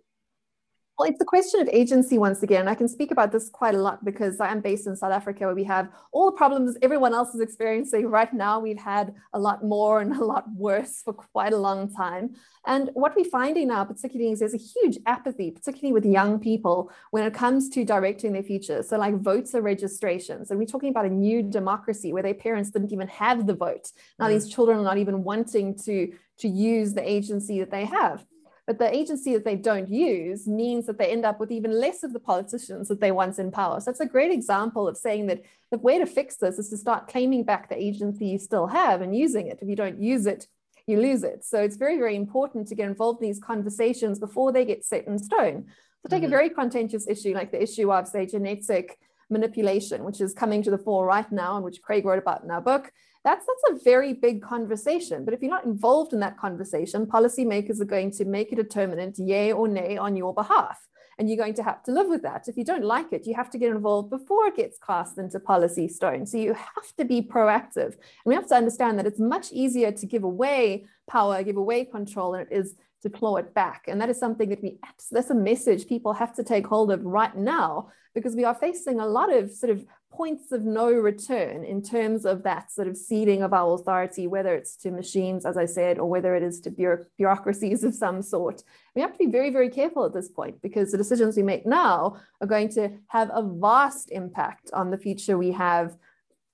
Well, 0.97 1.09
it's 1.09 1.19
a 1.19 1.25
question 1.25 1.59
of 1.59 1.67
agency 1.73 2.17
once 2.17 2.41
again. 2.41 2.69
I 2.69 2.75
can 2.75 2.87
speak 2.87 3.11
about 3.11 3.33
this 3.33 3.49
quite 3.49 3.75
a 3.75 3.81
lot 3.81 4.05
because 4.05 4.39
I 4.39 4.49
am 4.49 4.61
based 4.61 4.87
in 4.87 4.95
South 4.95 5.11
Africa 5.11 5.45
where 5.45 5.55
we 5.55 5.65
have 5.65 5.89
all 6.13 6.27
the 6.27 6.37
problems 6.37 6.77
everyone 6.81 7.13
else 7.13 7.35
is 7.35 7.41
experiencing 7.41 8.07
right 8.07 8.33
now. 8.33 8.61
We've 8.61 8.79
had 8.79 9.13
a 9.33 9.39
lot 9.39 9.61
more 9.61 9.99
and 9.99 10.15
a 10.15 10.23
lot 10.23 10.45
worse 10.55 11.01
for 11.03 11.11
quite 11.11 11.51
a 11.51 11.57
long 11.57 11.93
time. 11.93 12.35
And 12.65 12.91
what 12.93 13.13
we're 13.13 13.25
finding 13.25 13.67
now, 13.67 13.83
particularly, 13.83 14.31
is 14.31 14.39
there's 14.39 14.53
a 14.53 14.57
huge 14.57 14.97
apathy, 15.05 15.51
particularly 15.51 15.91
with 15.91 16.05
young 16.05 16.39
people, 16.39 16.89
when 17.11 17.25
it 17.25 17.33
comes 17.33 17.67
to 17.69 17.83
directing 17.83 18.31
their 18.31 18.43
future. 18.43 18.81
So, 18.81 18.97
like 18.97 19.19
voter 19.19 19.61
registrations. 19.61 20.49
And 20.49 20.57
we're 20.57 20.65
talking 20.65 20.89
about 20.89 21.05
a 21.05 21.09
new 21.09 21.43
democracy 21.43 22.13
where 22.13 22.23
their 22.23 22.33
parents 22.33 22.69
didn't 22.69 22.93
even 22.93 23.09
have 23.09 23.47
the 23.47 23.53
vote. 23.53 23.91
Now, 24.17 24.27
mm. 24.27 24.29
these 24.29 24.47
children 24.47 24.79
are 24.79 24.83
not 24.83 24.97
even 24.97 25.25
wanting 25.25 25.77
to, 25.79 26.13
to 26.39 26.47
use 26.47 26.93
the 26.93 27.07
agency 27.07 27.59
that 27.59 27.69
they 27.69 27.83
have. 27.83 28.25
But 28.67 28.79
the 28.79 28.93
agency 28.93 29.33
that 29.33 29.45
they 29.45 29.55
don't 29.55 29.89
use 29.89 30.47
means 30.47 30.87
that 30.87 30.97
they 30.97 31.11
end 31.11 31.23
up 31.23 31.39
with 31.39 31.51
even 31.51 31.71
less 31.71 32.03
of 32.03 32.13
the 32.13 32.19
politicians 32.19 32.87
that 32.87 32.99
they 32.99 33.11
once 33.11 33.37
in 33.37 33.51
power. 33.51 33.79
So 33.79 33.91
it's 33.91 33.99
a 33.99 34.07
great 34.07 34.31
example 34.31 34.87
of 34.87 34.97
saying 34.97 35.27
that 35.27 35.43
the 35.71 35.77
way 35.77 35.99
to 35.99 36.05
fix 36.07 36.37
this 36.37 36.57
is 36.57 36.69
to 36.69 36.77
start 36.77 37.07
claiming 37.07 37.43
back 37.43 37.69
the 37.69 37.77
agency 37.77 38.25
you 38.25 38.39
still 38.39 38.65
have 38.65 39.01
and 39.01 39.15
using 39.15 39.47
it. 39.47 39.59
If 39.61 39.69
you 39.69 39.75
don't 39.75 40.01
use 40.01 40.25
it, 40.25 40.47
you 40.87 40.99
lose 40.99 41.23
it. 41.23 41.45
So 41.45 41.61
it's 41.61 41.77
very, 41.77 41.97
very 41.97 42.15
important 42.15 42.67
to 42.69 42.75
get 42.75 42.87
involved 42.87 43.21
in 43.21 43.27
these 43.27 43.39
conversations 43.39 44.19
before 44.19 44.51
they 44.51 44.65
get 44.65 44.83
set 44.83 45.07
in 45.07 45.19
stone. 45.19 45.65
So 46.01 46.09
take 46.09 46.23
mm-hmm. 46.23 46.27
a 46.27 46.29
very 46.29 46.49
contentious 46.49 47.07
issue 47.07 47.33
like 47.33 47.51
the 47.51 47.61
issue 47.61 47.91
of, 47.91 48.07
say, 48.07 48.25
genetic 48.25 48.97
manipulation, 49.29 50.03
which 50.03 50.21
is 50.21 50.33
coming 50.33 50.63
to 50.63 50.71
the 50.71 50.77
fore 50.77 51.05
right 51.05 51.31
now, 51.31 51.55
and 51.55 51.65
which 51.65 51.81
Craig 51.81 52.05
wrote 52.05 52.19
about 52.19 52.43
in 52.43 52.51
our 52.51 52.61
book 52.61 52.91
That's 53.23 53.45
that's 53.45 53.65
a 53.71 53.83
very 53.83 54.13
big 54.13 54.43
conversation. 54.43 55.25
But 55.25 55.33
if 55.33 55.41
you're 55.41 55.49
not 55.57 55.65
involved 55.65 56.13
in 56.13 56.19
that 56.19 56.37
conversation, 56.37 57.07
policymakers 57.07 57.81
are 57.81 57.85
going 57.85 58.11
to 58.11 58.25
make 58.25 58.51
a 58.51 58.55
determinant, 58.55 59.17
yay 59.17 59.51
or 59.51 59.67
nay, 59.67 59.97
on 59.97 60.15
your 60.15 60.33
behalf. 60.33 60.77
And 61.17 61.27
you're 61.27 61.37
going 61.37 61.55
to 61.55 61.63
have 61.63 61.81
to 61.83 61.91
live 61.91 62.07
with 62.07 62.23
that. 62.23 62.47
If 62.47 62.57
you 62.57 62.65
don't 62.65 62.83
like 62.83 63.13
it, 63.13 63.25
you 63.25 63.33
have 63.35 63.49
to 63.51 63.57
get 63.57 63.71
involved 63.71 64.09
before 64.11 64.47
it 64.47 64.57
gets 64.57 64.77
cast 64.77 65.17
into 65.17 65.39
policy 65.39 65.87
stone. 65.87 66.25
So 66.27 66.37
you 66.37 66.53
have 66.53 66.89
to 66.97 67.05
be 67.05 67.21
proactive. 67.21 67.91
And 67.93 68.25
we 68.25 68.35
have 68.35 68.49
to 68.49 68.55
understand 68.55 68.99
that 68.99 69.07
it's 69.07 69.19
much 69.19 69.47
easier 69.51 69.91
to 69.93 70.05
give 70.05 70.23
away 70.23 70.85
power, 71.09 71.41
give 71.41 71.57
away 71.57 71.85
control 71.85 72.33
than 72.33 72.41
it 72.41 72.51
is 72.51 72.75
to 73.01 73.09
claw 73.09 73.37
it 73.37 73.53
back. 73.53 73.85
And 73.87 73.99
that 74.01 74.09
is 74.09 74.19
something 74.19 74.49
that 74.49 74.61
we, 74.61 74.77
that's 75.11 75.29
a 75.29 75.35
message 75.35 75.87
people 75.87 76.13
have 76.13 76.35
to 76.35 76.43
take 76.43 76.67
hold 76.67 76.91
of 76.91 77.03
right 77.03 77.35
now 77.35 77.87
because 78.15 78.35
we 78.35 78.45
are 78.45 78.55
facing 78.55 78.99
a 78.99 79.05
lot 79.05 79.31
of 79.31 79.51
sort 79.51 79.69
of 79.69 79.85
points 80.11 80.53
of 80.53 80.63
no 80.63 80.89
return 80.89 81.65
in 81.65 81.81
terms 81.81 82.25
of 82.25 82.43
that 82.43 82.71
sort 82.71 82.87
of 82.87 82.95
ceding 82.95 83.43
of 83.43 83.53
our 83.53 83.75
authority, 83.75 84.25
whether 84.25 84.55
it's 84.55 84.77
to 84.77 84.89
machines, 84.89 85.45
as 85.45 85.57
I 85.57 85.65
said, 85.65 85.99
or 85.99 86.09
whether 86.09 86.33
it 86.35 86.41
is 86.41 86.61
to 86.61 86.71
bureaucracies 87.17 87.83
of 87.83 87.93
some 87.93 88.21
sort. 88.21 88.63
We 88.95 89.01
have 89.01 89.11
to 89.11 89.17
be 89.17 89.27
very, 89.27 89.49
very 89.49 89.69
careful 89.69 90.05
at 90.05 90.13
this 90.13 90.29
point 90.29 90.61
because 90.61 90.91
the 90.91 90.97
decisions 90.97 91.35
we 91.35 91.43
make 91.43 91.65
now 91.65 92.15
are 92.39 92.47
going 92.47 92.69
to 92.69 92.91
have 93.07 93.29
a 93.33 93.43
vast 93.43 94.09
impact 94.11 94.71
on 94.73 94.89
the 94.89 94.97
future 94.97 95.37
we 95.37 95.51
have 95.51 95.97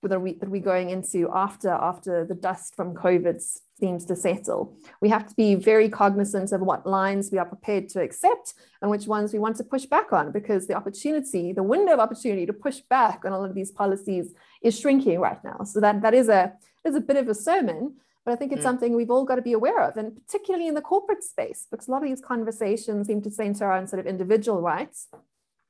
that 0.04 0.20
we, 0.20 0.34
that 0.34 0.50
we're 0.50 0.62
going 0.62 0.90
into 0.90 1.30
after, 1.32 1.70
after 1.70 2.26
the 2.26 2.34
dust 2.34 2.76
from 2.76 2.96
COVID 2.96 3.40
seems 3.82 4.06
to 4.06 4.16
settle. 4.16 4.74
We 5.02 5.10
have 5.10 5.28
to 5.28 5.36
be 5.36 5.56
very 5.56 5.90
cognizant 5.90 6.52
of 6.54 6.62
what 6.62 6.88
lines 6.88 7.30
we 7.32 7.40
are 7.40 7.46
prepared 7.54 7.90
to 7.90 8.02
accept 8.02 8.54
and 8.82 8.90
which 8.90 9.08
ones 9.08 9.34
we 9.34 9.40
want 9.40 9.58
to 9.58 9.66
push 9.66 9.86
back 9.86 10.14
on 10.14 10.32
because 10.32 10.68
the 10.68 10.76
opportunity, 10.76 11.52
the 11.52 11.70
window 11.74 11.94
of 11.94 12.00
opportunity 12.00 12.46
to 12.46 12.54
push 12.54 12.80
back 12.98 13.26
on 13.26 13.34
all 13.34 13.44
of 13.44 13.56
these 13.56 13.72
policies 13.72 14.34
is 14.62 14.80
shrinking 14.80 15.20
right 15.20 15.44
now. 15.44 15.64
So 15.66 15.82
that, 15.82 16.02
that 16.04 16.14
is, 16.14 16.30
a, 16.30 16.54
is 16.86 16.96
a 16.96 17.02
bit 17.02 17.18
of 17.18 17.28
a 17.28 17.36
sermon, 17.36 17.96
but 18.24 18.32
I 18.34 18.36
think 18.38 18.52
it's 18.52 18.62
mm. 18.62 18.70
something 18.70 18.96
we've 18.96 19.10
all 19.10 19.26
got 19.26 19.36
to 19.36 19.42
be 19.42 19.54
aware 19.54 19.82
of, 19.82 19.98
and 19.98 20.16
particularly 20.16 20.68
in 20.68 20.76
the 20.76 20.82
corporate 20.82 21.24
space, 21.24 21.68
because 21.70 21.88
a 21.88 21.92
lot 21.92 22.04
of 22.04 22.10
these 22.10 22.22
conversations 22.22 23.08
seem 23.08 23.22
to 23.24 23.32
center 23.32 23.66
around 23.66 23.88
sort 23.88 24.00
of 24.00 24.06
individual 24.06 24.62
rights. 24.62 25.08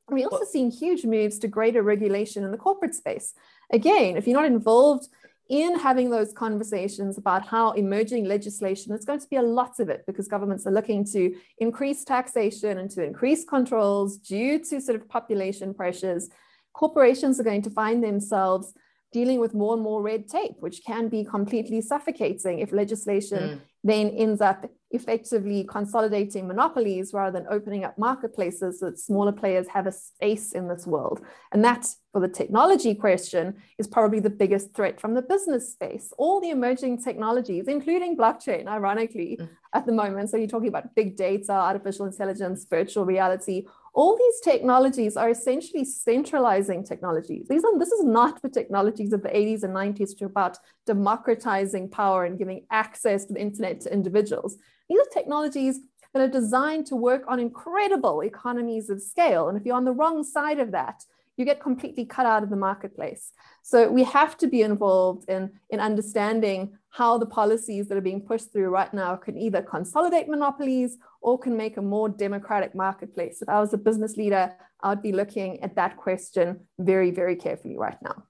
And 0.08 0.16
we 0.16 0.26
also 0.26 0.44
seen 0.44 0.70
huge 0.70 1.06
moves 1.06 1.40
to 1.40 1.48
greater 1.48 1.82
regulation 1.82 2.44
in 2.44 2.52
the 2.52 2.58
corporate 2.58 2.94
space. 2.94 3.34
Again, 3.72 4.18
if 4.18 4.28
you're 4.28 4.42
not 4.42 4.52
involved 4.52 5.08
in 5.52 5.78
having 5.78 6.10
those 6.10 6.32
conversations 6.32 7.18
about 7.18 7.46
how 7.46 7.72
emerging 7.72 8.24
legislation, 8.24 8.90
there's 8.90 9.04
going 9.04 9.20
to 9.20 9.28
be 9.28 9.36
a 9.36 9.42
lot 9.42 9.82
of 9.82 9.90
it 9.90 10.02
because 10.08 10.30
governments 10.30 10.66
are 10.66 10.72
looking 10.72 11.04
to 11.04 11.36
increase 11.58 12.06
taxation 12.06 12.78
and 12.78 12.90
to 12.90 13.04
increase 13.04 13.44
controls 13.44 14.18
due 14.18 14.60
to 14.60 14.80
sort 14.80 14.96
of 14.96 15.10
population 15.10 15.74
pressures. 15.74 16.30
Corporations 16.72 17.38
are 17.38 17.44
going 17.44 17.62
to 17.64 17.70
find 17.70 18.02
themselves 18.02 18.74
dealing 19.12 19.40
with 19.40 19.54
more 19.54 19.74
and 19.74 19.84
more 19.84 20.02
red 20.02 20.28
tape, 20.28 20.56
which 20.60 20.82
can 20.86 21.10
be 21.10 21.24
completely 21.24 21.82
suffocating 21.82 22.60
if 22.60 22.72
legislation 22.72 23.40
mm. 23.40 23.62
then 23.84 24.10
ends 24.10 24.42
up 24.42 24.70
effectively 24.92 25.64
consolidating 25.64 26.48
monopolies 26.48 27.14
rather 27.14 27.32
than 27.38 27.48
opening 27.50 27.84
up 27.84 27.98
marketplaces 27.98 28.80
so 28.80 28.88
that 28.88 29.00
smaller 29.00 29.32
players 29.32 29.68
have 29.70 29.88
a 29.88 29.92
space 29.92 30.52
in 30.52 30.68
this 30.68 30.86
world. 30.86 31.22
And 31.52 31.64
that, 31.64 31.88
for 32.12 32.20
the 32.20 32.28
technology 32.28 32.94
question, 32.94 33.56
is 33.78 33.88
probably 33.88 34.20
the 34.20 34.30
biggest 34.30 34.74
threat 34.74 35.00
from 35.00 35.14
the 35.14 35.22
business 35.22 35.72
space. 35.72 36.14
All 36.18 36.40
the 36.42 36.50
emerging 36.50 37.04
technologies, 37.04 37.68
including 37.68 38.18
blockchain, 38.18 38.68
ironically, 38.68 39.38
mm. 39.40 39.50
at 39.74 39.86
the 39.86 39.94
moment. 39.94 40.30
So 40.30 40.38
you're 40.38 40.48
talking 40.48 40.70
about 40.70 40.96
big 40.96 41.16
data, 41.16 41.54
artificial 41.54 42.06
intelligence, 42.06 42.66
virtual 42.70 43.06
reality. 43.06 43.66
All 43.94 44.18
these 44.18 44.40
technologies 44.42 45.18
are 45.18 45.30
essentially 45.30 45.84
centralizing 45.84 46.84
technologies. 46.86 47.48
These 47.50 47.64
are, 47.66 47.78
this 47.78 47.92
is 47.92 48.06
not 48.06 48.42
the 48.42 48.50
technologies 48.50 49.12
of 49.12 49.22
the 49.22 49.30
80s 49.30 49.64
and 49.64 49.76
90s, 49.76 50.12
which 50.12 50.22
are 50.22 50.28
about 50.28 50.58
democratizing 50.86 51.90
power 51.90 52.24
and 52.24 52.38
giving 52.38 52.66
access 52.72 53.26
to 53.26 53.34
the 53.34 53.42
internet 53.42 53.82
to 53.82 53.94
individuals. 53.94 54.58
These 54.88 55.00
are 55.00 55.14
technologies 55.14 55.80
that 56.14 56.22
are 56.22 56.28
designed 56.28 56.86
to 56.88 56.96
work 56.96 57.24
on 57.28 57.40
incredible 57.40 58.22
economies 58.22 58.90
of 58.90 59.02
scale. 59.02 59.50
And 59.50 59.58
if 59.58 59.66
you're 59.66 59.76
on 59.76 59.86
the 59.86 59.94
wrong 59.94 60.24
side 60.24 60.60
of 60.60 60.72
that, 60.72 61.04
you 61.38 61.46
get 61.46 61.62
completely 61.62 62.06
cut 62.06 62.26
out 62.26 62.44
of 62.44 62.50
the 62.50 62.56
marketplace. 62.56 63.32
So 63.64 63.90
we 63.90 64.04
have 64.04 64.38
to 64.38 64.48
be 64.48 64.62
involved 64.62 65.30
in, 65.30 65.52
in 65.70 65.80
understanding 65.80 66.78
how 66.90 67.18
the 67.18 67.26
policies 67.26 67.88
that 67.88 67.98
are 67.98 68.02
being 68.02 68.22
pushed 68.22 68.52
through 68.52 68.70
right 68.70 68.94
now 68.94 69.16
can 69.16 69.38
either 69.38 69.62
consolidate 69.62 70.28
monopolies 70.28 70.98
or 71.22 71.40
can 71.40 71.56
make 71.56 71.78
a 71.78 71.82
more 71.82 72.10
democratic 72.10 72.76
marketplace. 72.76 73.42
If 73.42 73.50
I 73.50 73.60
was 73.60 73.74
a 73.74 73.78
business 73.78 74.18
leader, 74.18 74.54
I'd 74.84 75.02
be 75.02 75.14
looking 75.14 75.64
at 75.64 75.76
that 75.76 75.98
question 75.98 76.68
very, 76.80 77.12
very 77.12 77.36
carefully 77.36 77.78
right 77.78 77.98
now. 78.04 78.24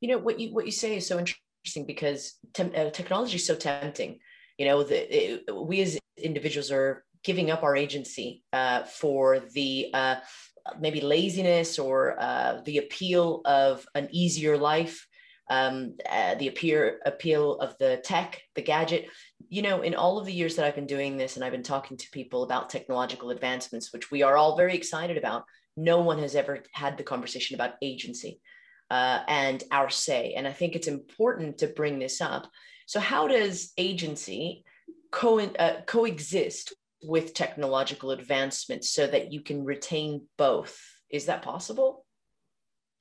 You 0.00 0.08
know, 0.08 0.18
what 0.18 0.40
you, 0.40 0.52
what 0.52 0.66
you 0.66 0.72
say 0.72 0.96
is 0.96 1.06
so 1.06 1.18
interesting 1.18 1.86
because 1.86 2.34
te- 2.54 2.74
uh, 2.74 2.90
technology 2.90 3.36
is 3.36 3.46
so 3.46 3.54
tempting 3.54 4.18
you 4.58 4.66
know 4.66 4.82
the, 4.82 5.40
it, 5.42 5.44
we 5.54 5.80
as 5.80 5.98
individuals 6.16 6.70
are 6.70 7.04
giving 7.24 7.50
up 7.50 7.62
our 7.62 7.76
agency 7.76 8.42
uh, 8.52 8.82
for 8.84 9.40
the 9.40 9.90
uh, 9.94 10.16
maybe 10.80 11.00
laziness 11.00 11.78
or 11.78 12.20
uh, 12.20 12.60
the 12.64 12.78
appeal 12.78 13.42
of 13.44 13.86
an 13.94 14.08
easier 14.10 14.56
life 14.56 15.06
um, 15.50 15.96
uh, 16.08 16.36
the 16.36 16.48
appear, 16.48 17.00
appeal 17.04 17.58
of 17.58 17.76
the 17.78 18.00
tech 18.04 18.40
the 18.54 18.62
gadget. 18.62 19.06
You 19.48 19.62
know 19.62 19.82
in 19.82 19.94
all 19.94 20.18
of 20.18 20.24
the 20.24 20.32
years 20.32 20.56
that 20.56 20.64
i've 20.64 20.74
been 20.74 20.86
doing 20.86 21.16
this 21.16 21.36
and 21.36 21.44
i've 21.44 21.52
been 21.52 21.62
talking 21.62 21.96
to 21.98 22.10
people 22.10 22.42
about 22.42 22.70
technological 22.70 23.30
advancements 23.30 23.92
which 23.92 24.10
we 24.10 24.22
are 24.22 24.36
all 24.36 24.56
very 24.56 24.74
excited 24.74 25.18
about 25.18 25.44
no 25.76 26.00
one 26.00 26.18
has 26.18 26.34
ever 26.34 26.60
had 26.72 26.96
the 26.96 27.02
conversation 27.02 27.54
about 27.54 27.74
agency 27.82 28.40
uh, 28.90 29.20
and 29.26 29.64
our 29.70 29.90
say. 29.90 30.34
And 30.36 30.46
i 30.46 30.52
think 30.52 30.76
it's 30.76 30.88
important 30.88 31.58
to 31.58 31.66
bring 31.66 31.98
this 31.98 32.20
up. 32.20 32.48
So, 32.86 33.00
how 33.00 33.26
does 33.26 33.72
agency 33.78 34.64
co- 35.10 35.40
uh, 35.40 35.82
coexist 35.86 36.74
with 37.02 37.34
technological 37.34 38.10
advancements 38.10 38.90
so 38.90 39.06
that 39.06 39.32
you 39.32 39.40
can 39.40 39.64
retain 39.64 40.26
both? 40.38 40.80
Is 41.10 41.26
that 41.26 41.42
possible? 41.42 42.01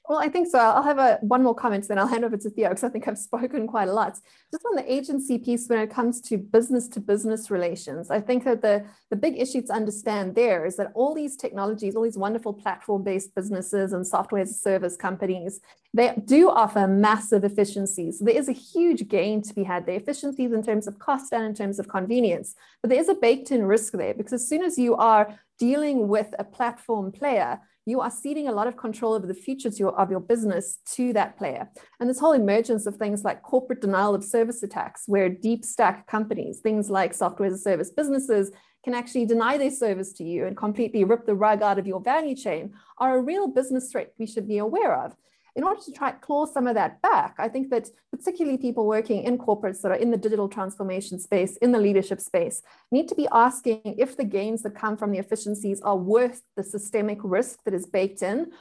Well, 0.09 0.19
I 0.19 0.29
think 0.29 0.47
so. 0.47 0.57
I'll 0.57 0.83
have 0.83 0.97
a 0.97 1.19
one 1.21 1.43
more 1.43 1.53
comment, 1.53 1.87
then 1.87 1.99
I'll 1.99 2.07
hand 2.07 2.25
over 2.25 2.35
to 2.35 2.49
Theo 2.49 2.69
because 2.69 2.83
I 2.83 2.89
think 2.89 3.07
I've 3.07 3.17
spoken 3.29 3.67
quite 3.67 3.87
a 3.87 3.93
lot. 3.93 4.17
Just 4.51 4.65
on 4.65 4.75
the 4.75 4.91
agency 4.91 5.37
piece, 5.37 5.67
when 5.67 5.79
it 5.79 5.91
comes 5.91 6.19
to 6.21 6.37
business 6.37 6.87
to 6.89 6.99
business 6.99 7.51
relations, 7.51 8.09
I 8.09 8.19
think 8.19 8.43
that 8.45 8.61
the, 8.61 8.85
the 9.09 9.15
big 9.15 9.39
issue 9.39 9.61
to 9.61 9.73
understand 9.73 10.35
there 10.35 10.65
is 10.65 10.75
that 10.77 10.91
all 10.95 11.13
these 11.13 11.37
technologies, 11.37 11.95
all 11.95 12.03
these 12.03 12.17
wonderful 12.17 12.53
platform-based 12.53 13.33
businesses 13.35 13.93
and 13.93 14.05
software 14.05 14.41
as 14.41 14.51
a 14.51 14.55
service 14.55 14.97
companies, 14.97 15.61
they 15.93 16.13
do 16.25 16.49
offer 16.49 16.87
massive 16.87 17.43
efficiencies. 17.43 18.19
There 18.19 18.35
is 18.35 18.49
a 18.49 18.53
huge 18.53 19.07
gain 19.07 19.41
to 19.43 19.53
be 19.53 19.63
had 19.63 19.85
there, 19.85 19.95
efficiencies 19.95 20.51
in 20.51 20.63
terms 20.63 20.87
of 20.87 20.99
cost 20.99 21.31
and 21.31 21.43
in 21.43 21.53
terms 21.53 21.79
of 21.79 21.87
convenience. 21.87 22.55
But 22.81 22.89
there 22.89 22.99
is 22.99 23.09
a 23.09 23.15
baked-in 23.15 23.65
risk 23.65 23.93
there 23.93 24.13
because 24.13 24.33
as 24.33 24.47
soon 24.47 24.63
as 24.63 24.77
you 24.77 24.95
are 24.95 25.37
dealing 25.59 26.07
with 26.07 26.33
a 26.39 26.43
platform 26.43 27.11
player, 27.11 27.59
you 27.91 28.01
are 28.01 28.09
ceding 28.09 28.47
a 28.47 28.51
lot 28.51 28.67
of 28.67 28.77
control 28.77 29.13
over 29.13 29.27
the 29.27 29.33
future 29.33 29.69
your, 29.69 29.93
of 29.99 30.09
your 30.09 30.21
business 30.21 30.79
to 30.95 31.13
that 31.13 31.37
player. 31.37 31.69
And 31.99 32.09
this 32.09 32.19
whole 32.19 32.31
emergence 32.31 32.85
of 32.85 32.95
things 32.95 33.23
like 33.23 33.43
corporate 33.43 33.81
denial 33.81 34.15
of 34.15 34.23
service 34.23 34.63
attacks, 34.63 35.03
where 35.05 35.29
deep 35.29 35.63
stack 35.63 36.07
companies, 36.07 36.59
things 36.59 36.89
like 36.89 37.13
software 37.13 37.47
as 37.47 37.53
a 37.53 37.57
service 37.57 37.91
businesses, 37.91 38.51
can 38.83 38.95
actually 38.95 39.25
deny 39.25 39.57
their 39.57 39.69
service 39.69 40.11
to 40.13 40.23
you 40.23 40.47
and 40.47 40.57
completely 40.57 41.03
rip 41.03 41.25
the 41.25 41.35
rug 41.35 41.61
out 41.61 41.77
of 41.77 41.85
your 41.85 41.99
value 41.99 42.35
chain, 42.35 42.73
are 42.97 43.17
a 43.17 43.21
real 43.21 43.47
business 43.47 43.91
threat 43.91 44.13
we 44.17 44.25
should 44.25 44.47
be 44.47 44.57
aware 44.57 45.05
of 45.05 45.15
in 45.55 45.63
order 45.63 45.81
to 45.81 45.91
try 45.91 46.11
to 46.11 46.17
claw 46.17 46.45
some 46.45 46.67
of 46.67 46.75
that 46.75 47.01
back, 47.01 47.35
I 47.37 47.49
think 47.49 47.69
that 47.69 47.89
particularly 48.11 48.57
people 48.57 48.85
working 48.85 49.23
in 49.23 49.37
corporates 49.37 49.81
that 49.81 49.91
are 49.91 49.95
in 49.95 50.11
the 50.11 50.17
digital 50.17 50.47
transformation 50.47 51.19
space, 51.19 51.57
in 51.57 51.71
the 51.71 51.79
leadership 51.79 52.21
space, 52.21 52.61
need 52.91 53.07
to 53.09 53.15
be 53.15 53.27
asking 53.31 53.81
if 53.97 54.15
the 54.15 54.23
gains 54.23 54.63
that 54.63 54.75
come 54.75 54.95
from 54.95 55.11
the 55.11 55.19
efficiencies 55.19 55.81
are 55.81 55.97
worth 55.97 56.41
the 56.55 56.63
systemic 56.63 57.19
risk 57.21 57.63
that 57.65 57.73
is 57.73 57.85
baked 57.85 58.21
in 58.21 58.51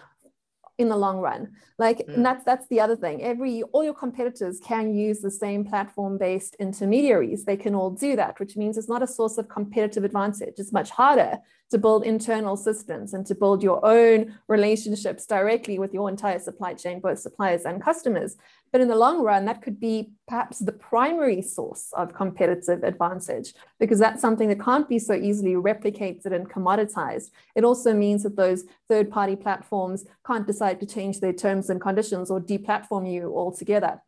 in 0.79 0.89
the 0.89 0.97
long 0.97 1.19
run. 1.19 1.53
Like, 1.79 1.99
mm. 1.99 2.15
and 2.15 2.25
that's 2.25 2.43
that's 2.45 2.67
the 2.69 2.81
other 2.81 2.97
thing. 2.97 3.23
Every 3.23 3.63
all 3.73 3.85
your 3.85 3.95
competitors 3.95 4.59
can 4.65 4.95
use 4.95 5.21
the 5.21 5.31
same 5.31 5.65
platform-based 5.65 6.57
intermediaries. 6.59 7.45
They 7.45 7.57
can 7.57 7.75
all 7.75 7.91
do 7.91 8.17
that, 8.17 8.41
which 8.41 8.57
means 8.57 8.79
it's 8.79 8.89
not 8.89 9.03
a 9.03 9.07
source 9.07 9.37
of 9.39 9.49
competitive 9.49 10.05
advantage. 10.05 10.55
It's 10.57 10.73
much 10.73 10.91
harder 10.91 11.39
to 11.71 11.79
build 11.79 12.05
internal 12.05 12.57
systems 12.57 13.15
and 13.15 13.25
to 13.27 13.35
build 13.35 13.63
your 13.63 13.85
own 13.85 14.37
relationships 14.49 15.25
directly 15.27 15.79
with 15.79 15.95
your 15.95 16.09
entire 16.09 16.39
supply 16.39 16.75
chain, 16.75 17.01
both 17.01 17.19
suppliers 17.19 17.65
and 17.65 17.83
customers. 17.83 18.37
But 18.73 18.81
in 18.81 18.89
the 18.89 18.97
long 18.97 19.23
run, 19.23 19.45
that 19.47 19.63
could 19.63 19.81
be 19.81 20.13
perhaps 20.29 20.59
the 20.59 20.73
primary 20.73 21.43
source 21.43 21.93
of 21.97 22.15
competitive 22.15 22.83
advantage 22.85 23.55
because 23.79 23.99
that's 23.99 24.21
something 24.21 24.49
that 24.49 24.61
can't 24.61 24.89
be 24.89 24.99
so 24.99 25.15
easily 25.15 25.55
replicated 25.55 26.33
and 26.33 26.49
commoditized. 26.49 27.31
It 27.55 27.65
also 27.65 27.95
means 27.95 28.23
that 28.25 28.37
those 28.37 28.65
third 28.89 29.11
party 29.11 29.37
platforms 29.37 30.05
can't 30.27 30.47
decide 30.47 30.81
to 30.81 30.87
change 30.87 31.21
their 31.21 31.33
terms 31.33 31.71
and 31.71 31.81
conditions 31.81 32.31
or 32.31 32.41
deplatform 32.41 33.11
you 33.11 33.35
altogether 33.35 34.01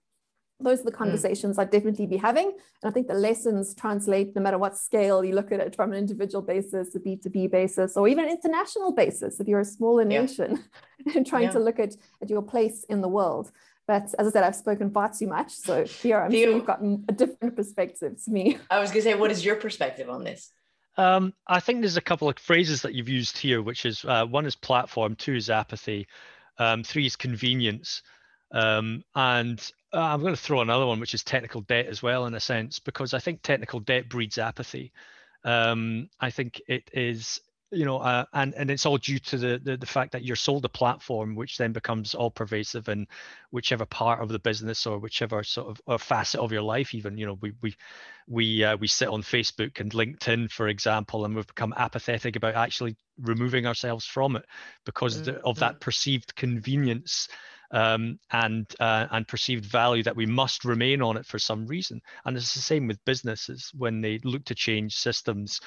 those 0.62 0.80
are 0.80 0.84
the 0.84 0.92
mm. 0.92 0.96
conversations 0.96 1.56
mm. 1.56 1.60
I'd 1.60 1.70
definitely 1.70 2.06
be 2.06 2.16
having. 2.16 2.46
And 2.46 2.90
I 2.90 2.90
think 2.90 3.08
the 3.08 3.14
lessons 3.14 3.74
translate 3.74 4.34
no 4.34 4.42
matter 4.42 4.58
what 4.58 4.76
scale 4.76 5.24
you 5.24 5.34
look 5.34 5.52
at 5.52 5.60
it 5.60 5.74
from 5.74 5.92
an 5.92 5.98
individual 5.98 6.42
basis, 6.42 6.94
a 6.94 7.00
B2B 7.00 7.50
basis, 7.50 7.96
or 7.96 8.08
even 8.08 8.24
an 8.24 8.30
international 8.30 8.92
basis 8.92 9.40
if 9.40 9.48
you're 9.48 9.60
a 9.60 9.64
smaller 9.64 10.04
nation 10.04 10.64
and 11.14 11.26
trying 11.26 11.44
yeah. 11.44 11.52
to 11.52 11.58
look 11.58 11.78
at, 11.78 11.94
at 12.20 12.30
your 12.30 12.42
place 12.42 12.84
in 12.88 13.00
the 13.00 13.08
world. 13.08 13.50
But 13.86 14.14
as 14.18 14.28
I 14.28 14.30
said, 14.30 14.44
I've 14.44 14.56
spoken 14.56 14.90
far 14.90 15.12
too 15.12 15.26
much. 15.26 15.52
So 15.52 15.84
here 15.84 16.20
I'm 16.20 16.30
Theo, 16.30 16.46
sure 16.46 16.56
you've 16.56 16.66
got 16.66 16.82
a 16.82 17.12
different 17.12 17.56
perspective 17.56 18.22
to 18.24 18.30
me. 18.30 18.58
I 18.70 18.78
was 18.78 18.90
going 18.90 19.02
to 19.02 19.10
say, 19.10 19.14
what 19.14 19.30
is 19.30 19.44
your 19.44 19.56
perspective 19.56 20.08
on 20.08 20.24
this? 20.24 20.52
Um, 20.96 21.32
I 21.46 21.60
think 21.60 21.80
there's 21.80 21.96
a 21.96 22.02
couple 22.02 22.28
of 22.28 22.38
phrases 22.38 22.82
that 22.82 22.94
you've 22.94 23.08
used 23.08 23.38
here, 23.38 23.62
which 23.62 23.86
is 23.86 24.04
uh, 24.04 24.26
one 24.26 24.46
is 24.46 24.54
platform, 24.54 25.16
two 25.16 25.34
is 25.34 25.50
apathy, 25.50 26.06
um, 26.58 26.84
three 26.84 27.06
is 27.06 27.16
convenience. 27.16 28.02
Um, 28.52 29.02
and 29.14 29.72
uh, 29.92 30.00
I'm 30.00 30.20
going 30.20 30.34
to 30.34 30.40
throw 30.40 30.60
another 30.60 30.86
one, 30.86 31.00
which 31.00 31.14
is 31.14 31.22
technical 31.22 31.60
debt 31.62 31.86
as 31.86 32.02
well, 32.02 32.26
in 32.26 32.34
a 32.34 32.40
sense, 32.40 32.78
because 32.78 33.14
I 33.14 33.18
think 33.18 33.42
technical 33.42 33.80
debt 33.80 34.08
breeds 34.08 34.38
apathy. 34.38 34.92
Um, 35.44 36.08
I 36.20 36.30
think 36.30 36.60
it 36.68 36.90
is 36.92 37.40
you 37.72 37.86
know, 37.86 37.98
uh, 37.98 38.26
and 38.34 38.54
and 38.54 38.70
it's 38.70 38.84
all 38.84 38.98
due 38.98 39.18
to 39.18 39.38
the, 39.38 39.60
the, 39.62 39.76
the 39.78 39.86
fact 39.86 40.12
that 40.12 40.24
you're 40.24 40.36
sold 40.36 40.64
a 40.66 40.68
platform, 40.68 41.34
which 41.34 41.56
then 41.56 41.72
becomes 41.72 42.14
all 42.14 42.30
pervasive 42.30 42.88
in 42.88 43.06
whichever 43.50 43.86
part 43.86 44.20
of 44.20 44.28
the 44.28 44.38
business 44.38 44.86
or 44.86 44.98
whichever 44.98 45.42
sort 45.42 45.68
of 45.68 45.80
or 45.86 45.98
facet 45.98 46.38
of 46.38 46.52
your 46.52 46.62
life. 46.62 46.94
Even 46.94 47.16
you 47.16 47.24
know, 47.24 47.38
we 47.40 47.54
we 47.62 47.74
we 48.28 48.62
uh, 48.62 48.76
we 48.76 48.86
sit 48.86 49.08
on 49.08 49.22
Facebook 49.22 49.80
and 49.80 49.90
LinkedIn, 49.92 50.50
for 50.50 50.68
example, 50.68 51.24
and 51.24 51.34
we've 51.34 51.46
become 51.46 51.72
apathetic 51.76 52.36
about 52.36 52.54
actually 52.54 52.94
removing 53.18 53.66
ourselves 53.66 54.04
from 54.04 54.36
it 54.36 54.44
because 54.84 55.22
mm-hmm. 55.22 55.38
of 55.46 55.58
that 55.60 55.80
perceived 55.80 56.36
convenience 56.36 57.28
um, 57.72 58.18
and 58.30 58.66
uh, 58.80 59.06
and 59.10 59.26
perceived 59.26 59.64
value 59.64 60.02
that 60.02 60.16
we 60.16 60.26
must 60.26 60.64
remain 60.64 61.02
on 61.02 61.16
it 61.16 61.26
for 61.26 61.38
some 61.38 61.66
reason. 61.66 62.00
And 62.24 62.36
it's 62.36 62.54
the 62.54 62.60
same 62.60 62.86
with 62.86 63.04
businesses 63.04 63.70
when 63.74 64.00
they 64.00 64.20
look 64.24 64.44
to 64.46 64.54
change 64.54 64.94
systems 64.94 65.60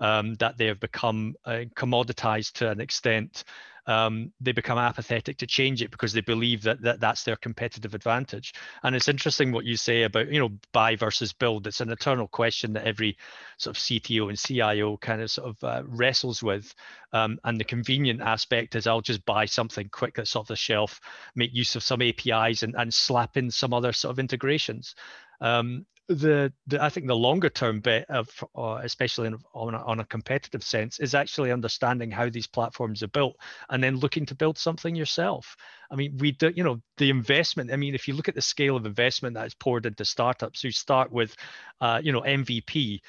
um, 0.00 0.34
that 0.34 0.58
they 0.58 0.66
have 0.66 0.80
become 0.80 1.34
uh, 1.44 1.64
commoditized 1.76 2.52
to 2.54 2.70
an 2.70 2.80
extent. 2.80 3.44
Um, 3.86 4.32
they 4.40 4.52
become 4.52 4.78
apathetic 4.78 5.38
to 5.38 5.46
change 5.46 5.82
it 5.82 5.90
because 5.90 6.12
they 6.12 6.20
believe 6.20 6.62
that, 6.62 6.80
that 6.82 7.00
that's 7.00 7.24
their 7.24 7.36
competitive 7.36 7.94
advantage. 7.94 8.54
And 8.82 8.94
it's 8.94 9.08
interesting 9.08 9.50
what 9.50 9.64
you 9.64 9.76
say 9.76 10.04
about 10.04 10.28
you 10.28 10.38
know 10.38 10.50
buy 10.72 10.96
versus 10.96 11.32
build. 11.32 11.66
It's 11.66 11.80
an 11.80 11.90
eternal 11.90 12.28
question 12.28 12.72
that 12.74 12.86
every 12.86 13.16
sort 13.58 13.76
of 13.76 13.82
CTO 13.82 14.28
and 14.28 14.38
CIO 14.38 14.96
kind 14.98 15.20
of 15.20 15.30
sort 15.30 15.50
of 15.50 15.64
uh, 15.64 15.82
wrestles 15.86 16.42
with. 16.42 16.74
Um, 17.12 17.38
and 17.44 17.58
the 17.58 17.64
convenient 17.64 18.20
aspect 18.20 18.74
is 18.74 18.86
I'll 18.86 19.00
just 19.00 19.24
buy 19.26 19.44
something 19.46 19.88
quick 19.90 20.14
that's 20.14 20.36
off 20.36 20.48
the 20.48 20.56
shelf, 20.56 21.00
make 21.34 21.52
use 21.52 21.76
of 21.76 21.82
some 21.82 22.02
APIs, 22.02 22.62
and, 22.62 22.74
and 22.76 22.92
slap 22.92 23.36
in 23.36 23.50
some 23.50 23.74
other 23.74 23.92
sort 23.92 24.12
of 24.12 24.18
integrations. 24.18 24.94
Um, 25.40 25.86
the, 26.08 26.52
the 26.66 26.82
I 26.82 26.88
think 26.88 27.06
the 27.06 27.16
longer 27.16 27.48
term 27.48 27.80
bit 27.80 28.06
of 28.08 28.28
uh, 28.56 28.80
especially 28.82 29.28
in, 29.28 29.38
on, 29.54 29.74
a, 29.74 29.84
on 29.84 30.00
a 30.00 30.04
competitive 30.04 30.62
sense 30.62 30.98
is 30.98 31.14
actually 31.14 31.52
understanding 31.52 32.10
how 32.10 32.28
these 32.28 32.46
platforms 32.46 33.02
are 33.02 33.08
built 33.08 33.36
and 33.70 33.82
then 33.82 33.96
looking 33.96 34.26
to 34.26 34.34
build 34.34 34.58
something 34.58 34.94
yourself. 34.94 35.56
I 35.90 35.96
mean, 35.96 36.16
we 36.18 36.32
do 36.32 36.52
you 36.54 36.64
know 36.64 36.80
the 36.98 37.10
investment. 37.10 37.72
I 37.72 37.76
mean, 37.76 37.94
if 37.94 38.08
you 38.08 38.14
look 38.14 38.28
at 38.28 38.34
the 38.34 38.42
scale 38.42 38.76
of 38.76 38.86
investment 38.86 39.34
that 39.34 39.46
is 39.46 39.54
poured 39.54 39.86
into 39.86 40.04
startups 40.04 40.60
who 40.62 40.70
start 40.70 41.12
with, 41.12 41.34
uh, 41.80 42.00
you 42.02 42.12
know, 42.12 42.22
MVP, 42.22 43.00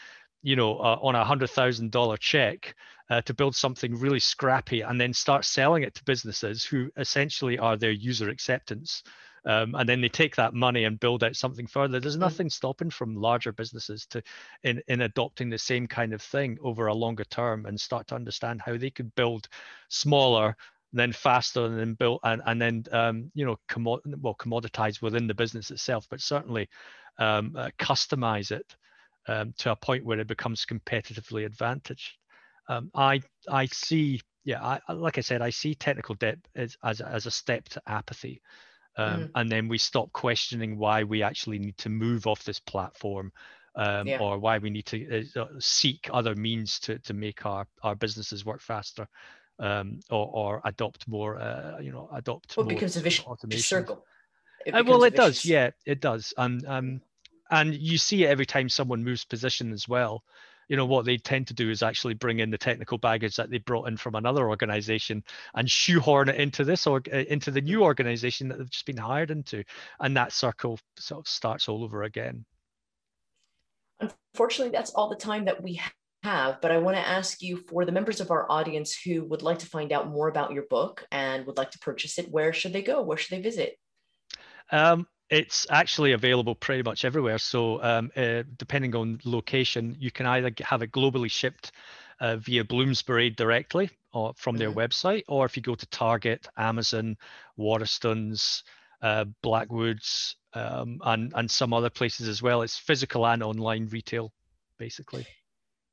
you 0.43 0.55
know, 0.55 0.77
uh, 0.77 0.99
on 1.01 1.15
a 1.15 1.25
hundred 1.25 1.49
thousand 1.49 1.91
dollar 1.91 2.17
check 2.17 2.75
uh, 3.09 3.21
to 3.21 3.33
build 3.33 3.55
something 3.55 3.99
really 3.99 4.19
scrappy 4.19 4.81
and 4.81 4.99
then 4.99 5.13
start 5.13 5.45
selling 5.45 5.83
it 5.83 5.95
to 5.95 6.03
businesses 6.03 6.63
who 6.63 6.91
essentially 6.97 7.57
are 7.57 7.77
their 7.77 7.91
user 7.91 8.29
acceptance 8.29 9.03
um, 9.45 9.75
and 9.75 9.87
then 9.87 10.01
they 10.01 10.09
take 10.09 10.35
that 10.35 10.53
money 10.53 10.85
and 10.85 10.99
build 10.99 11.23
out 11.23 11.35
something 11.35 11.67
further. 11.67 11.99
There's 11.99 12.17
mm. 12.17 12.21
nothing 12.21 12.49
stopping 12.49 12.89
from 12.89 13.15
larger 13.15 13.51
businesses 13.51 14.05
to 14.07 14.23
in 14.63 14.81
in 14.87 15.01
adopting 15.01 15.49
the 15.49 15.57
same 15.57 15.87
kind 15.87 16.13
of 16.13 16.21
thing 16.21 16.57
over 16.61 16.87
a 16.87 16.93
longer 16.93 17.25
term 17.25 17.65
and 17.65 17.79
start 17.79 18.07
to 18.07 18.15
understand 18.15 18.61
how 18.61 18.77
they 18.77 18.89
could 18.89 19.13
build 19.15 19.47
smaller 19.89 20.55
then 20.93 21.11
faster 21.11 21.65
and 21.65 21.77
then 21.77 21.95
build 21.95 22.19
and, 22.23 22.41
and 22.45 22.61
then 22.61 22.83
um, 22.91 23.31
you 23.33 23.45
know 23.45 23.57
commo- 23.67 23.99
well 24.21 24.35
commoditize 24.35 25.01
within 25.01 25.27
the 25.27 25.33
business 25.33 25.71
itself 25.71 26.07
but 26.09 26.21
certainly 26.21 26.69
um, 27.17 27.53
uh, 27.57 27.69
customize 27.79 28.51
it 28.51 28.75
um, 29.27 29.53
to 29.57 29.71
a 29.71 29.75
point 29.75 30.05
where 30.05 30.19
it 30.19 30.27
becomes 30.27 30.65
competitively 30.65 31.45
advantaged 31.45 32.17
um, 32.69 32.91
i 32.93 33.19
i 33.49 33.65
see 33.65 34.21
yeah 34.45 34.79
I, 34.87 34.93
like 34.93 35.17
i 35.17 35.21
said 35.21 35.41
i 35.41 35.49
see 35.49 35.73
technical 35.73 36.15
debt 36.15 36.37
as, 36.55 36.77
as, 36.83 37.01
as 37.01 37.25
a 37.25 37.31
step 37.31 37.67
to 37.69 37.81
apathy 37.87 38.41
um, 38.97 39.21
mm. 39.21 39.31
and 39.35 39.51
then 39.51 39.67
we 39.67 39.77
stop 39.77 40.11
questioning 40.11 40.77
why 40.77 41.03
we 41.03 41.23
actually 41.23 41.59
need 41.59 41.77
to 41.77 41.89
move 41.89 42.27
off 42.27 42.43
this 42.43 42.59
platform 42.59 43.31
um, 43.75 44.07
yeah. 44.07 44.19
or 44.19 44.37
why 44.37 44.57
we 44.57 44.69
need 44.69 44.85
to 44.85 45.25
uh, 45.35 45.45
seek 45.59 46.09
other 46.13 46.35
means 46.35 46.79
to, 46.79 46.99
to 46.99 47.13
make 47.13 47.45
our, 47.45 47.65
our 47.81 47.95
businesses 47.95 48.45
work 48.45 48.61
faster 48.61 49.07
um, 49.59 49.99
or, 50.09 50.29
or 50.33 50.61
adopt 50.65 51.07
more 51.07 51.39
uh, 51.39 51.79
you 51.79 51.91
know 51.91 52.09
adopt 52.13 52.55
well, 52.57 52.65
more 52.65 52.73
becomes 52.73 52.97
a 52.97 53.01
vicious 53.01 53.25
circle. 53.65 54.05
It 54.65 54.73
uh, 54.73 54.83
well 54.85 55.03
it 55.03 55.15
does. 55.15 55.45
yeah 55.45 55.71
it 55.85 55.99
does. 55.99 56.33
And 56.37 56.65
um, 56.67 57.01
and 57.51 57.73
you 57.75 57.97
see 57.97 58.23
it 58.23 58.29
every 58.29 58.45
time 58.45 58.69
someone 58.69 59.03
moves 59.03 59.25
position 59.25 59.71
as 59.71 59.87
well 59.87 60.23
you 60.67 60.77
know 60.77 60.85
what 60.85 61.05
they 61.05 61.17
tend 61.17 61.47
to 61.47 61.53
do 61.53 61.69
is 61.69 61.83
actually 61.83 62.13
bring 62.13 62.39
in 62.39 62.49
the 62.49 62.57
technical 62.57 62.97
baggage 62.97 63.35
that 63.35 63.49
they 63.49 63.59
brought 63.59 63.87
in 63.87 63.97
from 63.97 64.15
another 64.15 64.47
organization 64.49 65.23
and 65.55 65.69
shoehorn 65.69 66.29
it 66.29 66.35
into 66.35 66.63
this 66.63 66.87
or 66.87 67.01
uh, 67.11 67.17
into 67.17 67.51
the 67.51 67.61
new 67.61 67.83
organization 67.83 68.47
that 68.47 68.57
they've 68.57 68.69
just 68.69 68.85
been 68.85 68.97
hired 68.97 69.31
into. 69.31 69.63
And 69.99 70.15
that 70.17 70.31
circle 70.31 70.79
sort 70.97 71.25
of 71.25 71.27
starts 71.27 71.67
all 71.67 71.83
over 71.83 72.03
again. 72.03 72.45
Unfortunately 73.99 74.71
that's 74.71 74.91
all 74.91 75.09
the 75.09 75.15
time 75.15 75.45
that 75.45 75.61
we 75.61 75.79
have 76.23 76.61
but 76.61 76.71
i 76.71 76.77
want 76.77 76.95
to 76.95 77.07
ask 77.07 77.41
you 77.41 77.57
for 77.57 77.83
the 77.83 77.91
members 77.91 78.21
of 78.21 78.31
our 78.31 78.49
audience 78.49 78.97
who 78.97 79.25
would 79.25 79.41
like 79.41 79.59
to 79.59 79.65
find 79.65 79.91
out 79.91 80.09
more 80.09 80.29
about 80.29 80.53
your 80.53 80.63
book 80.69 81.05
and 81.11 81.45
would 81.45 81.57
like 81.57 81.69
to 81.69 81.79
purchase 81.79 82.17
it 82.17 82.31
where 82.31 82.53
should 82.53 82.73
they 82.73 82.81
go? 82.81 83.01
Where 83.01 83.17
should 83.17 83.37
they 83.37 83.41
visit? 83.41 83.77
Um, 84.71 85.05
it's 85.29 85.65
actually 85.69 86.11
available 86.11 86.55
pretty 86.55 86.83
much 86.83 87.05
everywhere. 87.05 87.37
So 87.37 87.81
um, 87.81 88.11
uh, 88.15 88.43
depending 88.57 88.95
on 88.95 89.19
location, 89.23 89.95
you 89.99 90.11
can 90.11 90.25
either 90.25 90.51
have 90.61 90.81
it 90.81 90.91
globally 90.91 91.31
shipped 91.31 91.71
uh, 92.19 92.37
via 92.37 92.63
Bloomsbury 92.63 93.29
directly 93.29 93.89
or 94.13 94.33
from 94.35 94.57
their 94.57 94.69
mm-hmm. 94.69 94.79
website, 94.79 95.23
or 95.27 95.45
if 95.45 95.57
you 95.57 95.63
go 95.63 95.75
to 95.75 95.85
Target, 95.87 96.47
Amazon, 96.57 97.17
Waterstones, 97.57 98.63
uh, 99.01 99.25
Blackwoods, 99.41 100.35
um, 100.53 100.99
and 101.03 101.33
and 101.35 101.49
some 101.49 101.73
other 101.73 101.89
places 101.89 102.27
as 102.27 102.41
well. 102.41 102.61
It's 102.61 102.77
physical 102.77 103.25
and 103.25 103.41
online 103.41 103.87
retail, 103.87 104.31
basically. 104.77 105.25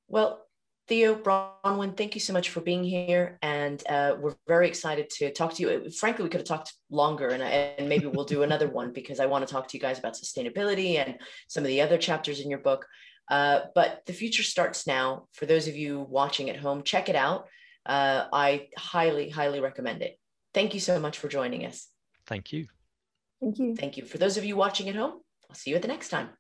Well, 0.09 0.45
Theo 0.91 1.15
Bronwyn, 1.15 1.97
thank 1.97 2.17
you 2.17 2.21
so 2.21 2.33
much 2.33 2.51
for 2.51 2.61
being 2.61 2.83
here. 2.83 3.39
And 3.43 3.81
uh, 3.89 4.17
we're 4.19 4.35
very 4.49 4.67
excited 4.67 5.09
to 5.19 5.33
talk 5.33 5.55
to 5.55 5.63
you. 5.63 5.89
Frankly, 5.89 6.25
we 6.25 6.29
could 6.29 6.41
have 6.41 6.49
talked 6.49 6.75
longer 6.91 7.29
and, 7.29 7.45
and 7.45 7.89
maybe 7.89 8.07
we'll 8.07 8.25
do 8.25 8.43
another 8.43 8.69
one 8.69 8.93
because 8.93 9.21
I 9.21 9.27
want 9.27 9.47
to 9.47 9.55
talk 9.55 9.69
to 9.69 9.77
you 9.77 9.81
guys 9.81 10.01
about 10.01 10.15
sustainability 10.15 10.97
and 10.97 11.17
some 11.47 11.63
of 11.63 11.69
the 11.69 11.81
other 11.81 11.97
chapters 11.97 12.41
in 12.41 12.51
your 12.51 12.59
book. 12.59 12.87
Uh, 13.31 13.61
but 13.73 14.03
the 14.07 14.13
future 14.13 14.43
starts 14.43 14.85
now. 14.85 15.29
For 15.33 15.47
those 15.47 15.69
of 15.69 15.77
you 15.77 16.01
watching 16.01 16.51
at 16.51 16.57
home, 16.57 16.83
check 16.83 17.09
it 17.09 17.15
out. 17.15 17.47
Uh, 17.87 18.25
I 18.33 18.67
highly, 18.77 19.31
highly 19.31 19.61
recommend 19.61 20.03
it. 20.03 20.19
Thank 20.55 20.75
you 20.75 20.81
so 20.81 20.99
much 20.99 21.19
for 21.19 21.29
joining 21.29 21.67
us. 21.67 21.87
Thank 22.27 22.53
you. 22.53 22.67
Thank 23.41 23.61
you. 23.61 23.77
Thank 23.77 23.97
you. 23.97 24.05
For 24.05 24.19
those 24.19 24.37
of 24.37 24.45
you 24.45 24.57
watching 24.57 24.89
at 24.89 24.97
home, 24.97 25.21
I'll 25.49 25.55
see 25.55 25.71
you 25.71 25.77
at 25.77 25.83
the 25.83 25.89
next 25.89 26.09
time. 26.09 26.31